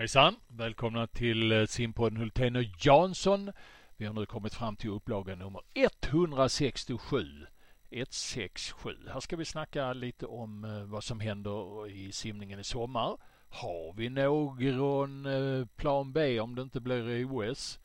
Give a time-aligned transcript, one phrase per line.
[0.00, 0.36] Hejsan!
[0.48, 3.52] Välkomna till eh, simpodden Hultén och Jansson.
[3.96, 7.46] Vi har nu kommit fram till upplaga nummer 167.
[7.90, 8.96] 167.
[9.12, 13.16] Här ska vi snacka lite om eh, vad som händer i simningen i sommar.
[13.48, 17.80] Har vi någon eh, plan B om det inte blir OS?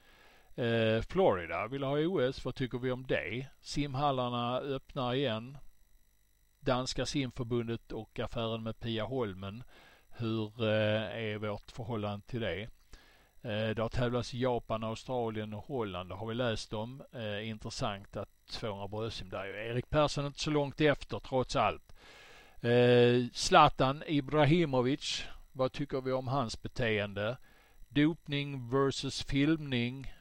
[1.10, 2.46] Florida vill ha OS.
[2.46, 3.48] Vad tycker vi om det?
[3.62, 5.58] Simhallarna öppnar igen.
[6.60, 9.64] Danska simförbundet och affären med Pia Holmen
[10.18, 12.62] hur eh, är vårt förhållande till det?
[13.42, 16.10] Eh, det har tävlats i Japan, Australien och Holland.
[16.10, 17.04] Det har vi läst om.
[17.14, 19.46] Eh, intressant att 200 Brösim där.
[19.46, 21.96] Erik Persson är inte så långt efter trots allt.
[23.34, 25.26] Zlatan Ibrahimovic.
[25.52, 27.38] Vad tycker vi om hans beteende?
[27.90, 30.14] Dopning versus filmning.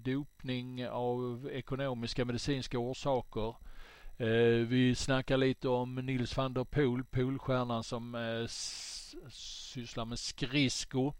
[0.00, 3.54] Dopning av ekonomiska medicinska orsaker.
[4.64, 8.14] Vi snackar lite om Nils van der Poel, Polstjärnan som
[9.30, 11.12] sysslar med skridsko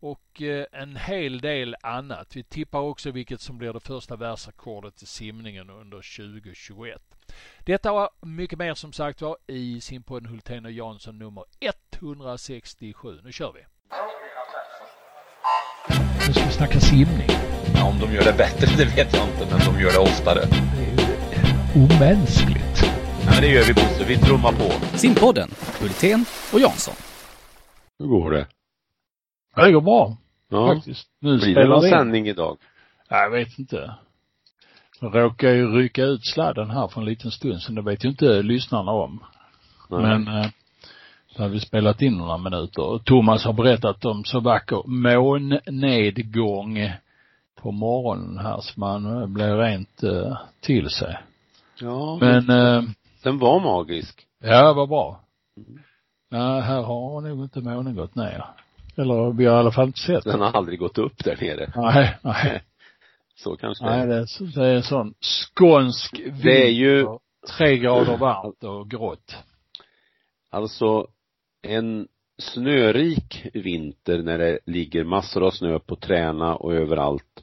[0.00, 2.36] och eh, en hel del annat.
[2.36, 7.02] Vi tippar också vilket som blir det första världsrekordet i simningen under 2021.
[7.58, 13.20] Detta var mycket mer som sagt var i simpodden Hultén och Jansson nummer 167.
[13.24, 13.60] Nu kör vi!
[16.26, 17.28] Nu ska vi snacka simning.
[17.74, 20.40] Ja, om de gör det bättre det vet jag inte, men de gör det oftare.
[20.40, 21.08] Det är
[21.74, 22.82] ju omänskligt.
[23.24, 24.96] Ja, men det gör vi Bosse, vi trummar på.
[24.96, 26.94] Simpodden Hultén och Jansson.
[27.98, 28.46] Hur går det?
[29.56, 30.16] Ja, det går bra.
[30.48, 30.74] Ja.
[30.74, 31.08] Faktiskt.
[31.20, 31.90] Nu Blir det någon vi.
[31.90, 32.58] sändning idag?
[33.08, 33.94] Jag vet inte.
[35.00, 38.08] Jag råkar ju rycka ut sladden här för en liten stund så det vet ju
[38.08, 39.24] inte lyssnarna om.
[39.90, 40.00] Nej.
[40.00, 40.46] Men eh,
[41.36, 42.98] så har vi spelat in några minuter.
[43.04, 46.78] Thomas har berättat om så vacker månnedgång
[47.54, 51.18] på morgonen här så man eh, blir rent eh, till sig.
[51.80, 52.18] Ja.
[52.20, 52.82] Men, eh,
[53.22, 54.26] den var magisk.
[54.40, 55.20] Ja, det var bra.
[55.56, 55.82] Mm.
[56.30, 58.44] Nej, här har nog inte månen gått ner.
[58.96, 61.72] Eller vi har i alla fall inte sett Den har aldrig gått upp där nere.
[61.76, 62.62] Nej, nej.
[63.36, 66.44] Så kanske Nej, det är, det är en sån skånsk vinter.
[66.44, 67.06] Det är ju
[67.56, 69.36] tre grader varmt och grått.
[70.50, 71.06] Alltså,
[71.62, 72.08] en
[72.38, 77.42] snörik vinter när det ligger massor av snö på träna och överallt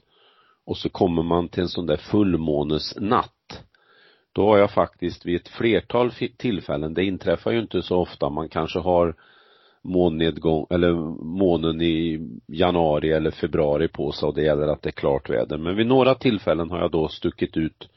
[0.66, 3.35] och så kommer man till en sån där fullmånesnatt
[4.36, 8.48] då har jag faktiskt vid ett flertal tillfällen, det inträffar ju inte så ofta, man
[8.48, 9.14] kanske har
[9.82, 10.92] månnedgång eller
[11.24, 15.58] månen i januari eller februari på sig och det gäller att det är klart väder.
[15.58, 17.88] Men vid några tillfällen har jag då stuckit ut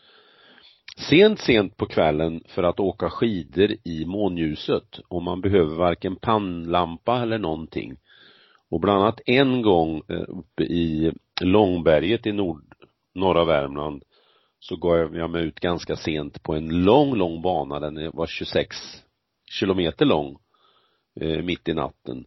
[1.10, 7.22] sent, sent på kvällen för att åka skidor i månljuset och man behöver varken pannlampa
[7.22, 7.96] eller någonting.
[8.70, 12.64] Och bland annat en gång eh, uppe i Långberget i nord,
[13.16, 14.04] norra Värmland
[14.60, 17.80] så gav jag mig ut ganska sent på en lång, lång bana.
[17.80, 18.78] Den var 26
[19.52, 20.38] kilometer lång
[21.22, 22.26] eh, mitt i natten.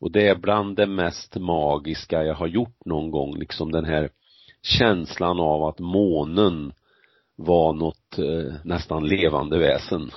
[0.00, 4.10] Och det är bland det mest magiska jag har gjort någon gång, liksom den här
[4.62, 6.72] känslan av att månen
[7.36, 10.10] var något eh, nästan levande väsen.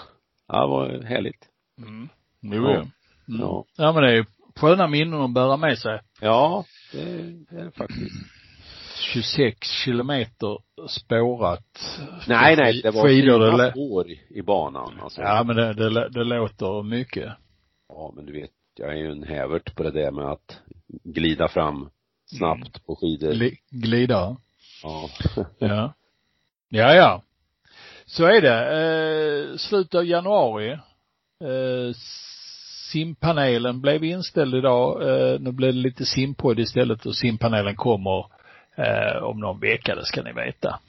[0.48, 1.50] Ja, det var härligt.
[1.78, 2.10] Mm.
[2.42, 2.76] Jo, ja.
[2.76, 2.92] Mm.
[3.42, 3.66] ja.
[3.78, 4.26] Ja, men det är ju
[4.56, 6.00] sköna minnen att bära med sig.
[6.22, 8.16] Ja, det är det faktiskt.
[9.14, 10.58] 26 kilometer
[10.88, 11.80] spårat.
[12.28, 15.22] Nej, nej, det var fyra spår i banan alltså.
[15.22, 17.34] Ja, men det, det, det låter mycket.
[17.90, 20.62] Ja, men du vet, jag är ju en hävert på det där med att
[21.04, 21.90] glida fram
[22.26, 23.34] snabbt på skidor.
[23.34, 24.38] Gli, glida?
[24.84, 25.10] Ja.
[25.60, 25.94] ja.
[26.70, 27.24] Ja, ja.
[28.06, 29.52] Så är det.
[29.52, 30.72] Eh, slutet av januari.
[31.42, 31.94] Eh,
[32.92, 35.02] simpanelen blev inställd idag.
[35.02, 38.37] Eh, nu blev det lite simpodd istället och simpanelen kommer
[38.78, 40.80] eh, om någon det ska ni veta.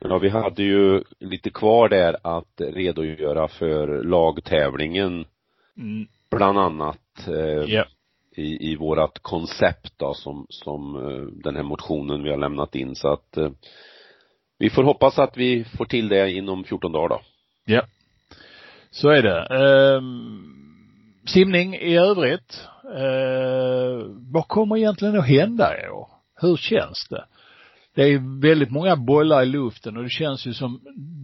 [0.00, 5.24] Ja, vi hade ju lite kvar där att redogöra för lagtävlingen
[5.76, 6.06] mm.
[6.30, 7.86] bland annat eh, yeah.
[8.36, 12.94] i, i vårat koncept då som, som eh, den här motionen vi har lämnat in
[12.94, 13.50] så att eh,
[14.58, 17.20] vi får hoppas att vi får till det inom 14 dagar då.
[17.64, 17.82] Ja.
[18.90, 19.38] Så är det.
[19.38, 20.02] Eh,
[21.26, 22.66] simning i övrigt.
[22.84, 26.08] Eh, vad kommer egentligen att hända i år?
[26.40, 27.24] Hur känns det?
[27.98, 30.80] Det är väldigt många bollar i luften och det känns ju som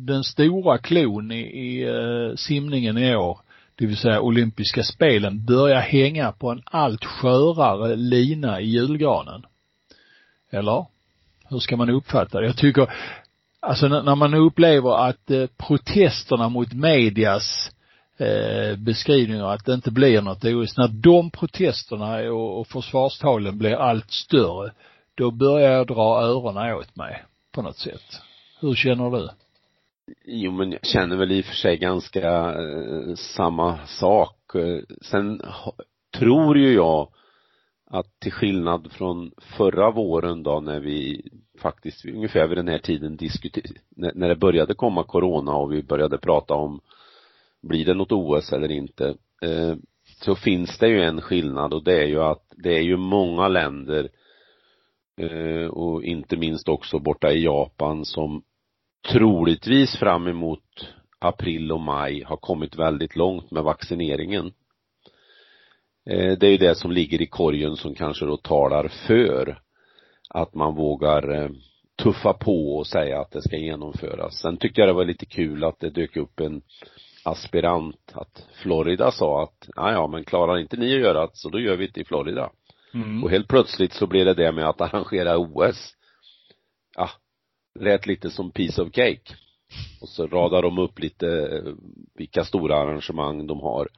[0.07, 3.39] den stora klon i, i uh, simningen i år,
[3.75, 9.43] det vill säga olympiska spelen, börjar hänga på en allt skörare lina i julgranen.
[10.51, 10.87] Eller?
[11.49, 12.47] Hur ska man uppfatta det?
[12.47, 12.91] Jag tycker,
[13.61, 17.71] alltså när man upplever att eh, protesterna mot medias
[18.19, 23.75] eh, beskrivningar att det inte blir något OS, när de protesterna och, och försvarstalen blir
[23.75, 24.73] allt större,
[25.15, 28.21] då börjar jag dra öronen åt mig på något sätt.
[28.61, 29.29] Hur känner du?
[30.25, 34.37] Jo men jag känner väl i och för sig ganska eh, samma sak.
[35.01, 35.43] Sen
[36.19, 37.09] tror ju jag
[37.87, 41.23] att till skillnad från förra våren då när vi
[41.59, 43.81] faktiskt ungefär vid den här tiden diskuterade,
[44.15, 46.81] när det började komma corona och vi började prata om
[47.63, 49.09] blir det något OS eller inte
[49.43, 49.75] eh,
[50.05, 53.49] så finns det ju en skillnad och det är ju att det är ju många
[53.49, 54.24] länder eh,
[55.21, 58.43] Eh, och inte minst också borta i Japan som
[59.13, 60.89] troligtvis fram emot
[61.19, 64.47] april och maj har kommit väldigt långt med vaccineringen.
[66.11, 69.59] Eh, det är ju det som ligger i korgen som kanske då talar för
[70.31, 71.51] att man vågar eh,
[72.03, 74.39] tuffa på och säga att det ska genomföras.
[74.39, 76.63] Sen tyckte jag det var lite kul att det dök upp en
[77.25, 81.49] aspirant att Florida sa att, ja ja men klarar inte ni att göra det så
[81.49, 82.51] då gör vi det i Florida.
[82.95, 83.25] Mm.
[83.25, 85.95] Och helt plötsligt så blev det det med att arrangera OS.
[86.97, 87.11] Ja,
[87.81, 89.35] lät lite som piece of cake.
[90.01, 91.73] Och så radar de upp lite eh,
[92.15, 93.89] vilka stora arrangemang de har.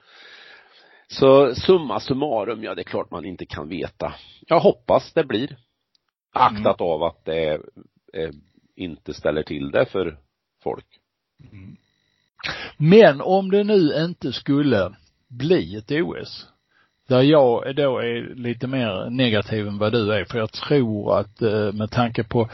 [1.08, 4.14] Så summa summarum, ja det är klart man inte kan veta.
[4.46, 5.56] Jag hoppas det blir.
[6.32, 6.92] Aktat mm.
[6.92, 7.52] av att det
[8.12, 8.30] eh,
[8.76, 10.18] inte ställer till det för
[10.62, 10.86] folk.
[11.52, 11.76] Mm.
[12.76, 14.96] Men om det nu inte skulle
[15.28, 16.46] bli ett OS,
[17.08, 21.42] där jag då är lite mer negativ än vad du är, för jag tror att
[21.42, 22.48] eh, med tanke på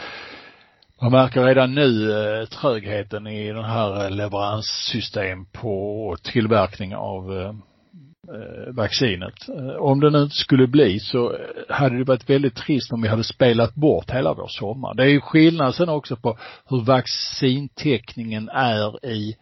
[1.03, 8.75] man märker redan nu eh, trögheten i den här leveranssystem på tillverkning av eh, eh
[8.75, 9.49] vaccinet.
[9.49, 11.37] Eh, om det nu inte skulle bli så
[11.69, 14.95] hade det varit väldigt trist om vi hade spelat bort hela vår sommar.
[14.95, 16.39] Det är ju skillnad sen också på
[16.69, 19.37] hur vaccintäckningen är i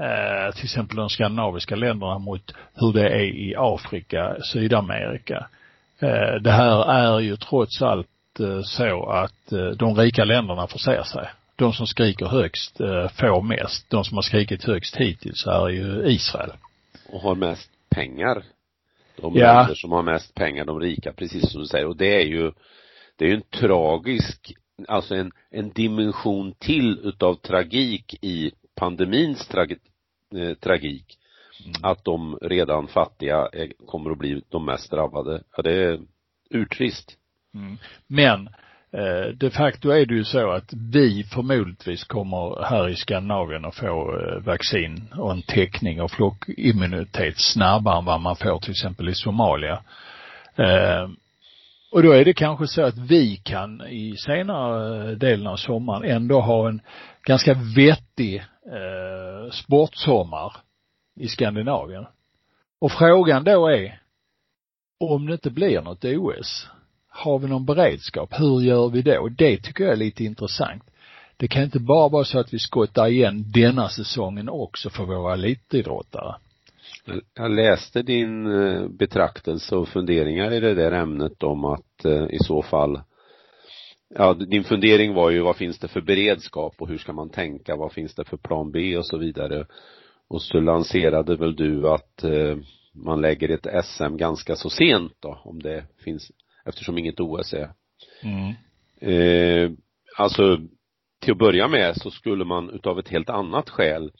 [0.00, 5.46] eh, till exempel de skandinaviska länderna mot hur det är i Afrika, Sydamerika.
[5.98, 8.08] Eh, det här är ju trots allt
[8.40, 11.30] eh, så att eh, de rika länderna förser sig.
[11.56, 13.90] De som skriker högst eh, får mest.
[13.90, 16.52] De som har skrikit högst hittills är ju Israel.
[17.08, 18.42] Och har mest pengar.
[19.16, 19.52] De ja.
[19.52, 21.86] länder som har mest pengar, de rika, precis som du säger.
[21.86, 22.52] Och det är ju,
[23.16, 24.52] det är ju en tragisk,
[24.88, 29.76] alltså en, en dimension till utav tragik i pandemins tragi,
[30.34, 31.18] eh, tragik.
[31.64, 31.72] Mm.
[31.82, 35.42] Att de redan fattiga är, kommer att bli de mest drabbade.
[35.56, 36.00] Ja, det är
[36.50, 37.16] urtrist.
[37.54, 37.78] Mm.
[38.06, 38.48] Men
[38.92, 43.76] eh, de facto är det ju så att vi förmodligtvis kommer här i Skandinavien att
[43.76, 49.08] få eh, vaccin och en täckning och flockimmunitet snabbare än vad man får till exempel
[49.08, 49.82] i Somalia.
[50.56, 51.08] Eh,
[51.92, 56.40] och då är det kanske så att vi kan i senare delen av sommaren ändå
[56.40, 56.80] ha en
[57.22, 60.56] ganska vettig eh, sportsommar
[61.16, 62.06] i Skandinavien.
[62.80, 64.00] Och frågan då är,
[65.00, 66.68] om det inte blir något OS,
[67.08, 68.30] har vi någon beredskap?
[68.32, 69.28] Hur gör vi då?
[69.28, 70.82] Det tycker jag är lite intressant.
[71.36, 75.34] Det kan inte bara vara så att vi skottar igen denna säsongen också för våra
[75.34, 76.34] elitidrottare.
[77.34, 82.38] Jag läste din eh, betraktelse och funderingar i det där ämnet om att eh, i
[82.38, 83.00] så fall
[84.14, 87.76] Ja, din fundering var ju vad finns det för beredskap och hur ska man tänka,
[87.76, 89.66] vad finns det för plan B och så vidare.
[90.28, 92.56] Och så lanserade väl du att eh,
[92.94, 96.30] man lägger ett SM ganska så sent då, om det finns,
[96.64, 97.70] eftersom inget OS är.
[98.22, 98.54] Mm.
[99.00, 99.70] Eh,
[100.16, 100.60] alltså,
[101.20, 104.12] till att börja med så skulle man utav ett helt annat skäl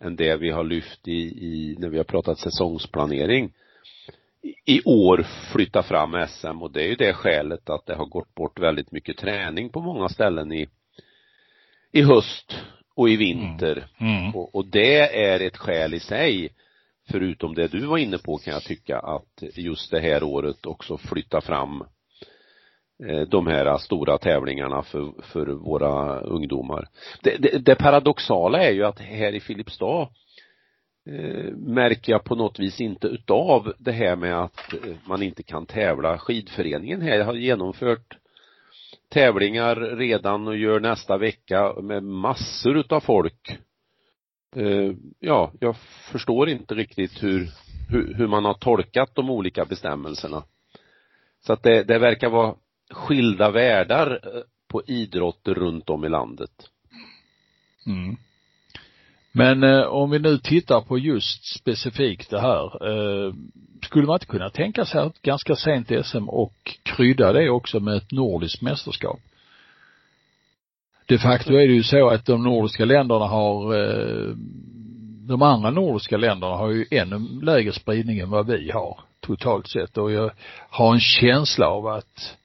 [0.00, 3.52] än det vi har lyft i, i när vi har pratat säsongsplanering
[4.66, 8.34] i år flytta fram SM och det är ju det skälet att det har gått
[8.34, 10.68] bort väldigt mycket träning på många ställen i
[11.92, 12.58] i höst
[12.94, 14.16] och i vinter mm.
[14.16, 14.34] Mm.
[14.34, 16.52] Och, och det är ett skäl i sig
[17.10, 20.98] förutom det du var inne på kan jag tycka att just det här året också
[20.98, 21.84] flytta fram
[23.08, 26.88] eh, de här stora tävlingarna för, för våra ungdomar.
[27.22, 30.08] Det, det, det paradoxala är ju att här i Filipstad
[31.10, 35.42] Eh, märker jag på något vis inte utav det här med att eh, man inte
[35.42, 36.18] kan tävla.
[36.18, 38.18] Skidföreningen här har genomfört
[39.08, 43.58] tävlingar redan och gör nästa vecka med massor utav folk.
[44.56, 45.76] Eh, ja, jag
[46.12, 47.48] förstår inte riktigt hur,
[47.88, 50.44] hur, hur man har tolkat de olika bestämmelserna.
[51.40, 52.54] Så att det, det verkar vara
[52.90, 56.70] skilda världar eh, på idrotter runt om i landet.
[57.86, 58.16] Mm.
[59.32, 63.34] Men eh, om vi nu tittar på just specifikt det här, eh,
[63.82, 67.96] skulle man inte kunna tänka sig ett ganska sent SM och krydda det också med
[67.96, 69.20] ett nordiskt mästerskap?
[71.06, 74.34] De facto är det ju så att de nordiska länderna har, eh,
[75.28, 79.98] de andra nordiska länderna har ju ännu lägre spridning än vad vi har totalt sett
[79.98, 80.30] och jag
[80.70, 82.36] har en känsla av att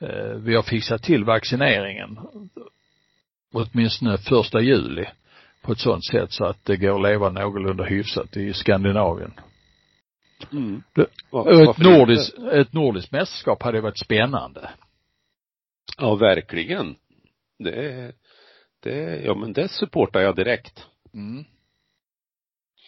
[0.00, 2.18] eh, vi har fixat till vaccineringen
[3.52, 5.06] åtminstone första juli
[5.62, 9.32] på ett sådant sätt så att det går att leva någorlunda hyfsat i Skandinavien.
[10.52, 10.82] Mm.
[10.94, 11.06] Det-
[11.70, 14.70] ett nordiskt, ett nordiskt mästerskap hade varit spännande.
[15.98, 16.96] Ja, verkligen.
[17.58, 18.12] Det,
[18.82, 20.86] det, ja men det supportar jag direkt.
[21.14, 21.44] Mm.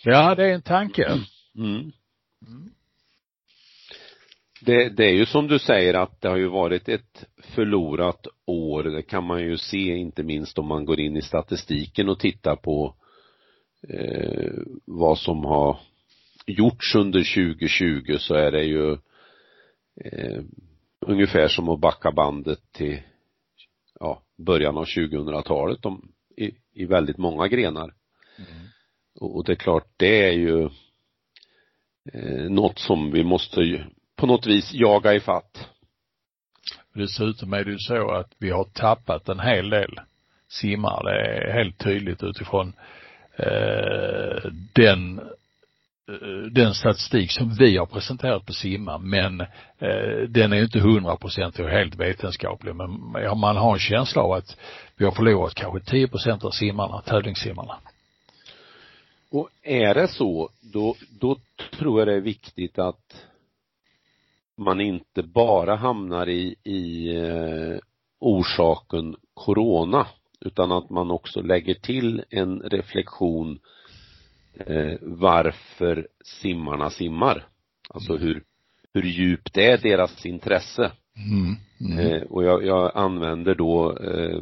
[0.05, 1.19] Ja, det är en tanke.
[1.57, 1.93] Mm.
[2.47, 2.71] Mm.
[4.65, 8.83] Det, det är ju som du säger att det har ju varit ett förlorat år.
[8.83, 12.57] Det kan man ju se inte minst om man går in i statistiken och tittar
[12.57, 12.95] på
[13.89, 14.53] eh,
[14.85, 15.81] vad som har
[16.47, 18.93] gjorts under 2020 så är det ju
[20.05, 20.43] eh,
[21.01, 23.03] ungefär som att backa bandet till
[24.01, 27.95] ja, början av 2000-talet om, i, i väldigt många grenar.
[28.39, 28.51] Mm.
[29.15, 30.69] Och, och det är klart, det är ju
[32.13, 33.87] eh, något som vi måste
[34.23, 35.69] på något vis jaga i fatt.
[36.93, 40.01] Dessutom är det ju så att vi har tappat en hel del
[40.49, 41.13] simmare.
[41.13, 42.73] Det är helt tydligt utifrån
[43.37, 45.19] eh, den
[46.09, 49.41] eh, den statistik som vi har presenterat på simma men
[49.79, 52.91] eh, den är inte hundraprocentig och helt vetenskaplig men
[53.41, 54.57] man har en känsla av att
[54.97, 57.75] vi har förlorat kanske 10 procent av simmarna, tävlingssimmarna.
[59.31, 61.37] Och är det så, då, då
[61.79, 63.27] tror jag det är viktigt att
[64.57, 67.79] man inte bara hamnar i, i eh,
[68.19, 70.07] orsaken corona
[70.41, 73.59] utan att man också lägger till en reflektion
[74.55, 77.47] eh, varför simmarna simmar.
[77.89, 78.45] Alltså hur,
[78.95, 80.93] hur djupt är deras intresse?
[81.17, 81.57] Mm.
[81.81, 81.99] Mm.
[81.99, 84.41] Eh, och jag, jag använder då eh,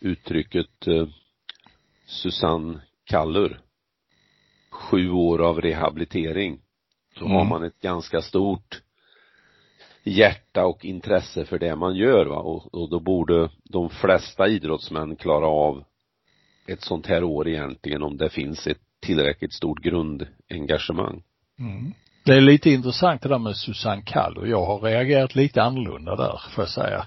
[0.00, 1.06] uttrycket eh,
[2.06, 3.60] Susanne Kallur.
[4.70, 6.58] Sju år av rehabilitering.
[7.18, 7.36] Så Mm.
[7.36, 8.82] har man ett ganska stort
[10.06, 15.16] hjärta och intresse för det man gör va och, och då borde de flesta idrottsmän
[15.16, 15.84] klara av
[16.66, 21.22] ett sånt här år egentligen om det finns ett tillräckligt stort grundengagemang.
[21.58, 21.92] Mm.
[22.24, 26.16] Det är lite intressant det där med Susanne Kall och jag har reagerat lite annorlunda
[26.16, 27.06] där, får jag säga.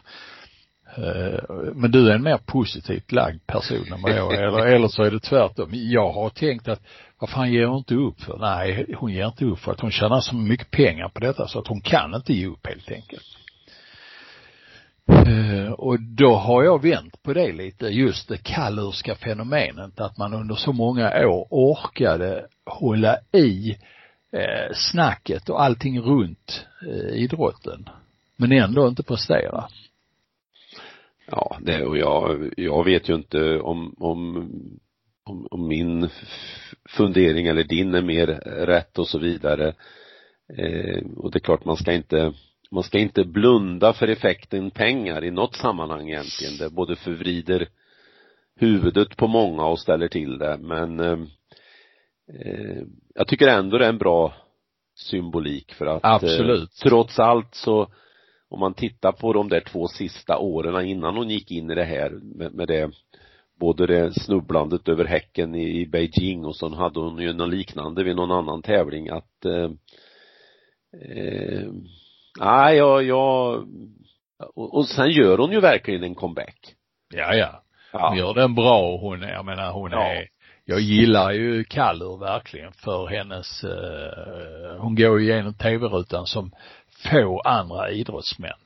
[0.98, 1.40] Eh,
[1.76, 5.04] Men du är en mer positivt lagd person än vad jag är, eller, eller så
[5.04, 5.70] är det tvärtom.
[5.72, 6.82] Jag har tänkt att,
[7.20, 8.38] vad fan ger hon inte upp för?
[8.40, 11.60] Nej, hon ger inte upp för att hon tjänar så mycket pengar på detta så
[11.60, 13.26] att hon kan inte ge upp helt enkelt.
[15.28, 20.34] Eh, Och då har jag vänt på det lite, just det kallurska fenomenet, att man
[20.34, 23.70] under så många år orkade hålla i
[24.34, 26.66] eh, snacket och allting runt
[27.14, 27.90] idrotten.
[28.38, 29.68] Men ändå inte prestera.
[31.32, 34.38] Ja, det, och jag, jag vet ju inte om, om,
[35.26, 36.10] om, om min
[36.90, 38.28] fundering eller din är mer
[38.66, 39.74] rätt och så vidare.
[40.58, 42.34] Eh, och det är klart man ska inte,
[42.72, 46.58] man ska inte blunda för effekten pengar i något sammanhang egentligen.
[46.58, 47.68] Det både förvrider
[48.56, 50.58] huvudet på många och ställer till det.
[50.58, 51.20] Men eh,
[52.34, 52.84] eh,
[53.16, 54.34] jag tycker ändå det är en bra
[54.96, 56.70] symbolik för att Absolut.
[56.70, 57.92] Eh, trots allt så
[58.50, 61.84] om man tittar på de där två sista åren innan hon gick in i det
[61.84, 62.92] här med, med det
[63.60, 68.04] både det snubblandet över häcken i, i Beijing och så hade hon ju något liknande
[68.04, 69.72] vid någon annan tävling att eh,
[71.02, 71.68] eh,
[72.40, 73.68] nej jag, jag
[74.56, 76.76] och, och sen gör hon ju verkligen en comeback.
[77.14, 77.64] Ja, ja.
[77.94, 78.10] Ja.
[78.10, 80.04] Hon gör den bra och hon är, jag menar hon Ja.
[80.04, 80.28] är,
[80.66, 86.52] jag gillar ju Kallur verkligen för hennes, eh, hon går ju igenom tv-rutan som
[87.04, 88.60] få andra idrottsmän.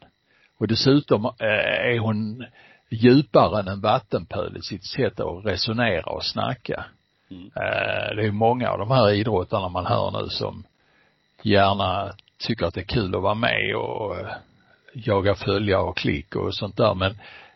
[0.57, 2.45] Och dessutom eh, är hon
[2.89, 6.85] djupare än en vattenpöl i sitt sätt att resonera och snacka.
[7.31, 7.45] Mm.
[7.45, 10.63] Eh, det är många av de här idrottarna man hör nu som
[11.41, 14.15] gärna tycker att det är kul att vara med och
[14.93, 17.11] jaga följare och klick och sånt där men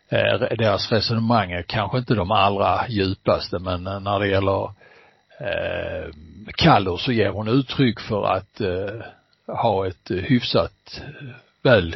[0.10, 4.63] eh, deras resonemang är kanske inte de allra djupaste men när det gäller
[5.39, 6.12] eh,
[6.57, 9.01] Kallur så ger hon uttryck för att eh,
[9.47, 11.27] ha ett eh, hyfsat eh,
[11.61, 11.95] väl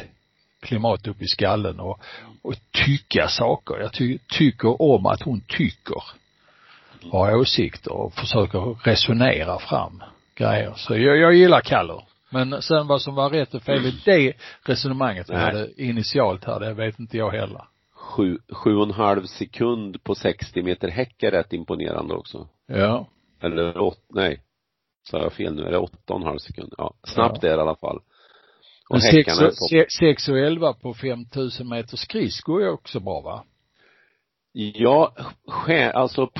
[0.60, 2.00] klimat upp i skallen och,
[2.42, 2.54] och
[2.86, 3.78] tycka saker.
[3.80, 6.02] Jag ty, tycker om att hon tycker
[7.10, 10.02] har åsikter och försöker resonera fram
[10.34, 10.72] grejer.
[10.76, 12.02] Så jag, jag gillar Kallur.
[12.30, 14.32] Men sen vad som var rätt och fel i det
[14.62, 17.64] resonemanget hade initialt här, det vet inte jag heller.
[17.94, 22.48] Sju, sju och en halv sekund på 60 meter häck är rätt imponerande också.
[22.66, 23.08] Ja.
[23.40, 24.40] Eller åt, nej.
[25.02, 25.62] Sa jag fel nu?
[25.62, 26.74] Är det åtta och en halv sekund?
[26.78, 26.94] Ja.
[27.06, 28.00] Snabbt är det i alla fall.
[28.88, 29.70] Och häckarna är och, topp.
[29.70, 33.44] se- sex och elva på 5000 meter skridskor är också bra va?
[34.54, 35.14] Ja,
[35.94, 36.30] alltså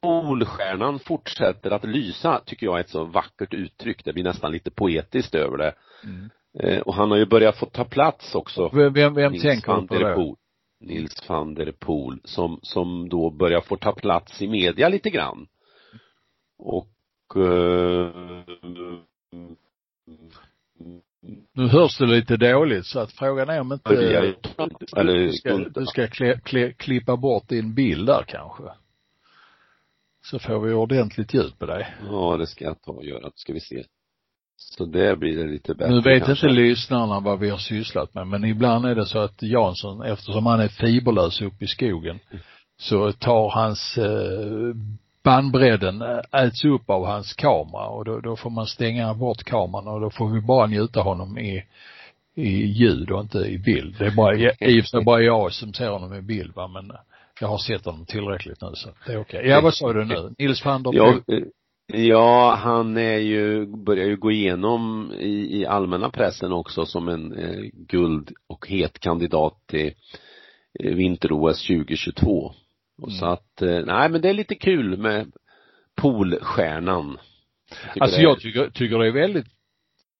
[0.00, 4.04] Polstjärnan fortsätter att lysa tycker jag är ett så vackert uttryck.
[4.04, 5.74] Det blir nästan lite poetiskt över det.
[6.04, 6.30] Mm.
[6.60, 8.70] Eh, och han har ju börjat få ta plats också.
[8.72, 10.14] Vem, vem, vem Nils tänker van på der?
[10.14, 10.34] Poel.
[10.80, 15.46] Nils van der Poel som, som då börjar få ta plats i media lite grann.
[16.58, 16.88] Och
[21.52, 23.94] Nu hörs det lite dåligt så att frågan är om inte
[25.02, 28.62] du ska, du ska kli, kli, klippa bort din bild där kanske.
[30.24, 31.94] Så får vi ordentligt ljud på dig.
[32.10, 33.30] Ja, det ska jag ta och göra.
[33.34, 33.84] Ska vi se.
[34.56, 36.46] Så där blir det lite bättre Nu vet kanske.
[36.46, 40.46] inte lyssnarna vad vi har sysslat med, men ibland är det så att Jansson, eftersom
[40.46, 42.18] han är fiberlös uppe i skogen,
[42.80, 44.74] så tar hans eh,
[45.22, 49.88] bandbredden eh, äts upp av hans kamera och då, då får man stänga bort kameran
[49.88, 51.64] och då får vi bara njuta honom i,
[52.34, 53.96] i ljud och inte i bild.
[53.98, 56.68] Det är bara, i och för sig bara jag som ser honom i bild va,
[56.68, 56.92] men
[57.40, 59.46] jag har sett honom tillräckligt nu så det är okej.
[59.46, 60.34] Ja, vad sa du nu?
[60.38, 61.42] Nils van der Ja, eh,
[62.02, 67.32] ja, han är ju, börjar ju gå igenom i, i allmänna pressen också som en
[67.38, 69.92] eh, guld och het kandidat till
[70.80, 72.52] eh, vinter-OS 2022.
[73.02, 73.32] Och så Mm.
[73.32, 75.32] att, eh, nej men det är lite kul med
[75.96, 77.18] Polstjärnan.
[77.70, 79.46] tycker Alltså jag tycker, tycker det är väldigt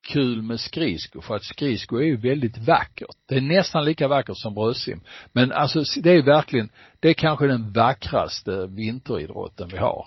[0.08, 3.16] kul med skridsko för att skridsko är ju väldigt vackert.
[3.28, 5.00] Det är nästan lika vackert som bröstsim.
[5.32, 6.68] Men alltså det är verkligen,
[7.00, 10.06] det är kanske den vackraste vinteridrotten vi har.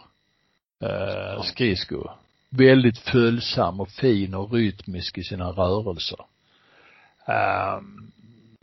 [0.84, 2.10] Eh, skridsko.
[2.50, 6.20] Väldigt följsam och fin och rytmisk i sina rörelser.
[7.28, 8.12] Ehm,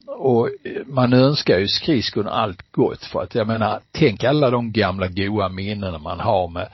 [0.09, 0.49] och
[0.87, 5.49] man önskar ju skridskon allt gott för att jag menar, tänk alla de gamla goa
[5.49, 6.69] minnen man har med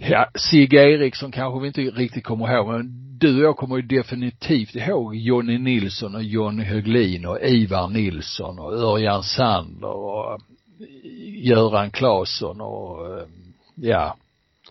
[0.00, 3.82] Ja, Sigge Eriksson kanske vi inte riktigt kommer ihåg, men du och jag kommer ju
[3.82, 10.40] definitivt ihåg Jonny Nilsson och Jonny Höglin och Ivar Nilsson och Örjan Sandler och
[11.26, 13.26] Göran Claesson och, eh,
[13.74, 14.16] ja,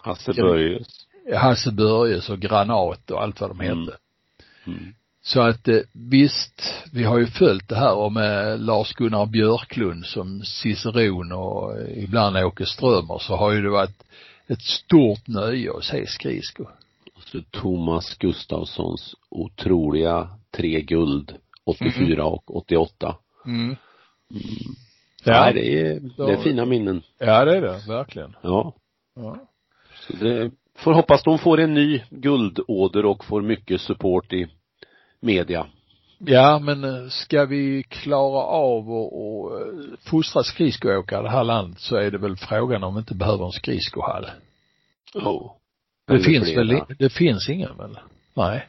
[0.02, 0.88] Hasse Börjes.
[1.36, 3.74] Hasse Börjes och Granat och allt vad de hette.
[3.74, 3.90] Mm.
[4.66, 4.94] Mm.
[5.28, 6.62] Så att eh, visst,
[6.94, 12.38] vi har ju följt det här och med Lars-Gunnar Björklund som ciceron och eh, ibland
[12.38, 14.04] Åke Strömer så har ju det varit
[14.48, 16.64] ett stort nöje att se skridsko.
[17.16, 23.16] Och så Thomas Gustafssons otroliga tre guld, 84 och 88.
[23.46, 23.66] Mm.
[23.66, 23.76] Mm.
[25.24, 25.42] Ja.
[25.42, 27.02] Nej, det är, det är fina minnen.
[27.20, 28.36] Ja, det är det, verkligen.
[28.42, 28.76] Ja.
[29.16, 29.38] Ja.
[30.08, 34.48] Så det, får hoppas de får en ny guldåder och får mycket support i
[35.22, 35.66] media.
[36.20, 39.66] Ja, men eh, ska vi klara av och, och eh,
[40.06, 43.46] fostra skridskoåkare i det här landet så är det väl frågan om vi inte behöver
[43.46, 44.26] en skridskohall.
[45.16, 45.52] Oh.
[46.08, 46.64] Det Eller finns flera.
[46.64, 47.98] väl, det finns ingen väl?
[48.34, 48.68] Nej.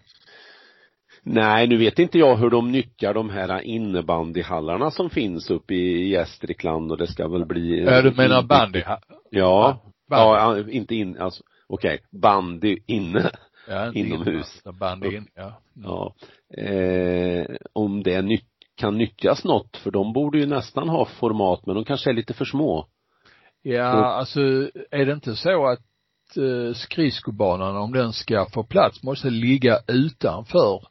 [1.23, 6.09] Nej, nu vet inte jag hur de nyttjar de här innebandyhallarna som finns uppe i
[6.09, 8.83] Gästrikland och det ska väl bli Ja, du menar bandy?
[9.31, 9.83] Ja.
[10.11, 10.65] Bandy.
[10.65, 13.31] Ja, inte in, alltså, okej, bandy inne.
[13.69, 14.63] Ja, Inomhus.
[14.65, 15.61] inne, Bandy in, ja.
[15.73, 16.15] Ja.
[16.57, 18.41] Eh, om det ny,
[18.77, 22.35] kan nyttjas något, för de borde ju nästan ha format, men de kanske är lite
[22.35, 22.87] för små.
[23.63, 24.41] Ja, Och- alltså
[24.91, 25.81] är det inte så att
[26.37, 30.83] eh, skridskobanan, om den ska få plats, måste ligga utanför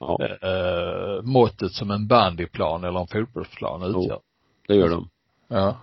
[0.00, 4.20] Ja, eh, måttet som en bandyplan eller en fotbollsplan utgör?
[4.68, 5.08] det gör de.
[5.48, 5.76] Ja.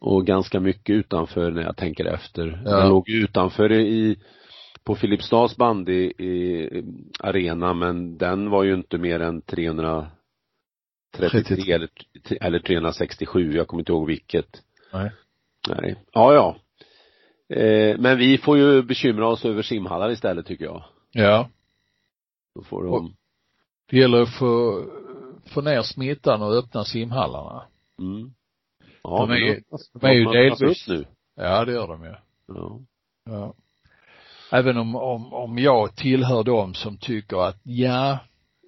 [0.00, 2.62] Och ganska mycket utanför när jag tänker efter.
[2.64, 2.76] Ja.
[2.76, 4.16] Den låg ju utanför i,
[4.84, 6.68] på Filipstads bandy i,
[7.20, 10.10] arena, men den var ju inte mer än 333
[11.42, 11.72] 33.
[11.72, 11.88] eller,
[12.40, 14.62] eller 367, jag kommer inte ihåg vilket.
[14.92, 15.10] Nej.
[15.68, 15.96] Nej.
[16.12, 16.56] Ja, ja.
[17.56, 20.84] Eh, men vi får ju bekymra oss över simhallar istället tycker jag.
[21.12, 21.48] Ja.
[22.54, 23.14] Då får Och- de,
[23.90, 24.84] Det gäller att få,
[25.54, 27.62] få ner smittan och öppna simhallarna.
[27.98, 28.34] mm.
[29.02, 29.36] Ja, De är
[30.00, 31.04] de är ju delvis- nu.
[31.36, 32.14] Ja, det gör de ju.
[32.46, 32.80] Ja.
[33.24, 33.54] Ja.
[34.52, 38.18] Även om, om, om jag tillhör dem som tycker att ja,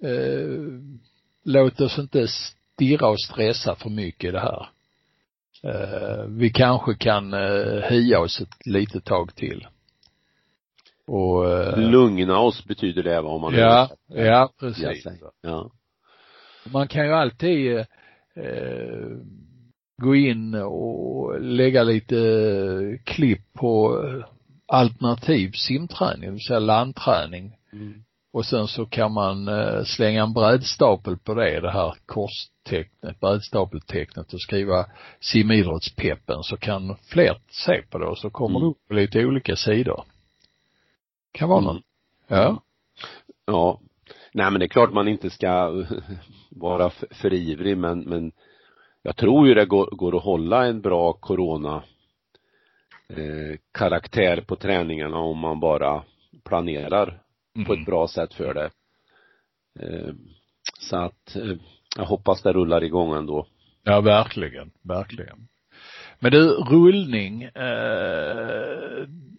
[0.03, 0.57] eh,
[1.43, 4.67] låt oss inte stirra och stressa för mycket i det här.
[5.63, 9.67] Eh, vi kanske kan eh, hia oss ett litet tag till.
[11.05, 15.07] Och, eh, Lugna oss betyder det om man ja, översätter ja, precis.
[15.41, 15.71] Ja.
[16.71, 17.77] Man kan ju alltid
[18.35, 19.17] eh,
[19.97, 24.25] gå in och lägga lite klipp på eh,
[24.73, 27.57] alternativ simträning, det vill säga landträning.
[27.73, 28.03] Mm.
[28.33, 34.33] Och sen så kan man eh, slänga en brädstapel på det, det här korstecknet, brädstapeltecknet
[34.33, 34.85] och skriva
[35.19, 38.69] simidrottspeppen så kan fler se på det och så kommer det Mm.
[38.69, 40.03] upp på lite olika sidor.
[41.31, 41.81] Kan vara någon.
[42.27, 42.61] Ja.
[43.45, 43.79] Ja.
[44.33, 45.83] Nej men det är klart man inte ska
[46.49, 48.31] vara för ivrig men, men
[49.01, 51.83] jag tror ju det går, går att hålla en bra corona
[53.09, 56.03] eh, karaktär på träningarna om man bara
[56.43, 57.21] planerar
[57.67, 58.69] på ett bra sätt för det.
[59.79, 60.13] Eh,
[60.79, 61.55] så att eh,
[61.97, 63.47] jag hoppas det rullar igång ändå.
[63.83, 65.47] Ja, verkligen, verkligen.
[66.19, 67.43] Men du, rullning,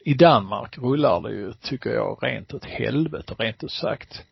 [0.05, 4.24] i Danmark rullar det ju, tycker jag, rent åt helvete, rent ut sagt.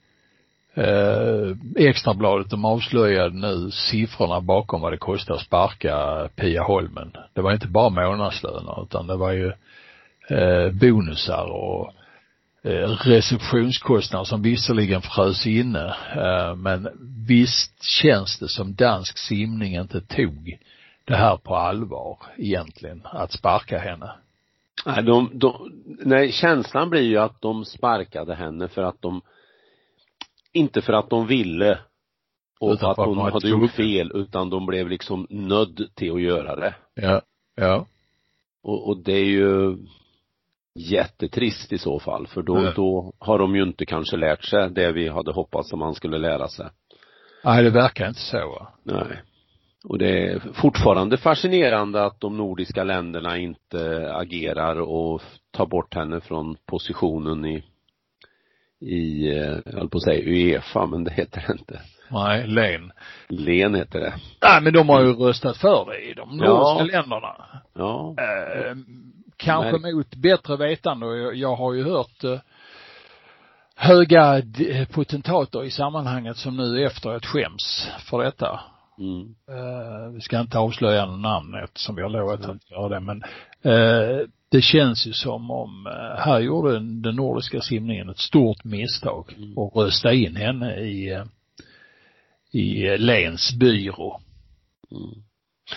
[0.74, 7.12] Eh, Extrabladet, de avslöjade nu siffrorna bakom vad det kostar att sparka Pia Holmen.
[7.32, 9.52] Det var inte bara månadslöner utan det var ju
[10.28, 11.92] eh, bonusar och
[12.62, 16.88] eh, receptionskostnader som visserligen frös inne eh, men
[17.26, 20.58] visst känns det som dansk simning inte tog
[21.04, 24.12] det här på allvar egentligen, att sparka henne.
[24.86, 25.72] Nej, de, de,
[26.04, 29.20] nej, känslan blir ju att de sparkade henne för att de,
[30.52, 31.78] inte för att de ville
[32.60, 36.56] och Utan att hon hade gjort fel, utan de blev liksom nödd till att göra
[36.56, 36.74] det.
[36.94, 37.20] Ja,
[37.56, 37.86] ja,
[38.62, 39.76] Och, och det är ju
[40.74, 42.72] jättetrist i så fall, för då, Ja.
[42.76, 46.18] då har de ju inte kanske lärt sig det vi hade hoppats att man skulle
[46.18, 46.66] lära sig.
[47.44, 48.72] nej det verkar inte så va.
[48.82, 49.22] Nej.
[49.84, 56.20] Och det är fortfarande fascinerande att de nordiska länderna inte agerar och tar bort henne
[56.20, 57.64] från positionen i,
[58.82, 61.80] i, eh, jag höll på att säga Uefa, men det heter det inte.
[62.10, 62.92] Nej, len.
[63.28, 64.12] Len heter det.
[64.42, 66.46] Nej men de har ju röstat för det i de Ja.
[66.48, 67.34] nordiska länderna.
[67.74, 68.14] Ja.
[68.18, 68.76] Eh,
[69.36, 69.94] kanske Nej.
[69.94, 72.38] mot bättre vetande och jag, jag har ju hört eh,
[73.76, 78.60] höga d- potentater i sammanhanget som nu efteråt skäms för detta.
[78.98, 79.20] Mm.
[79.48, 83.22] Eh, vi ska inte avslöja någon namn eftersom vi har lovat att göra det men
[83.62, 89.34] eh, det känns ju som om eh, här gjorde den nordiska simningen ett stort misstag
[89.36, 89.58] Mm.
[89.58, 91.24] och rösta in henne i eh,
[92.52, 94.20] i eh, Lens byrå.
[94.90, 95.22] Mm.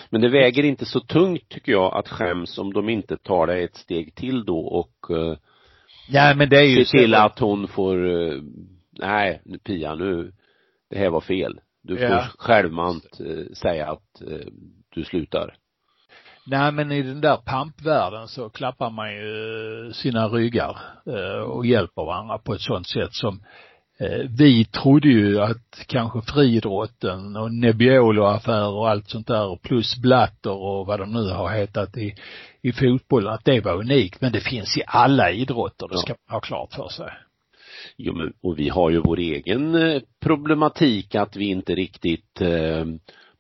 [0.10, 3.64] Men det väger inte så tungt tycker jag att skäms om de inte tar det
[3.64, 5.36] ett steg till då och uh,
[6.10, 7.98] Nej men det är ju ser till att hon får,
[9.00, 10.32] nej Pia nu,
[10.90, 11.60] det här var fel.
[11.84, 12.26] Du får Ja.
[12.38, 13.20] självmant
[13.54, 14.22] säga att
[14.96, 15.56] du slutar.
[16.48, 22.06] Nej men i den där pampvärlden så klappar man ju sina ryggar eh, och hjälper
[22.06, 23.42] varandra på ett sånt sätt som
[24.00, 30.52] eh, vi trodde ju att kanske friidrotten och Nebbiolo-affärer och allt sånt där plus Blatter
[30.52, 32.16] och vad de nu har hetat i,
[32.62, 34.22] i fotbollen, att det var unikt.
[34.22, 37.10] Men det finns i alla idrotter, det ska man ha klart för sig.
[37.98, 42.86] Jo, men, och vi har ju vår egen eh, problematik att vi inte riktigt eh,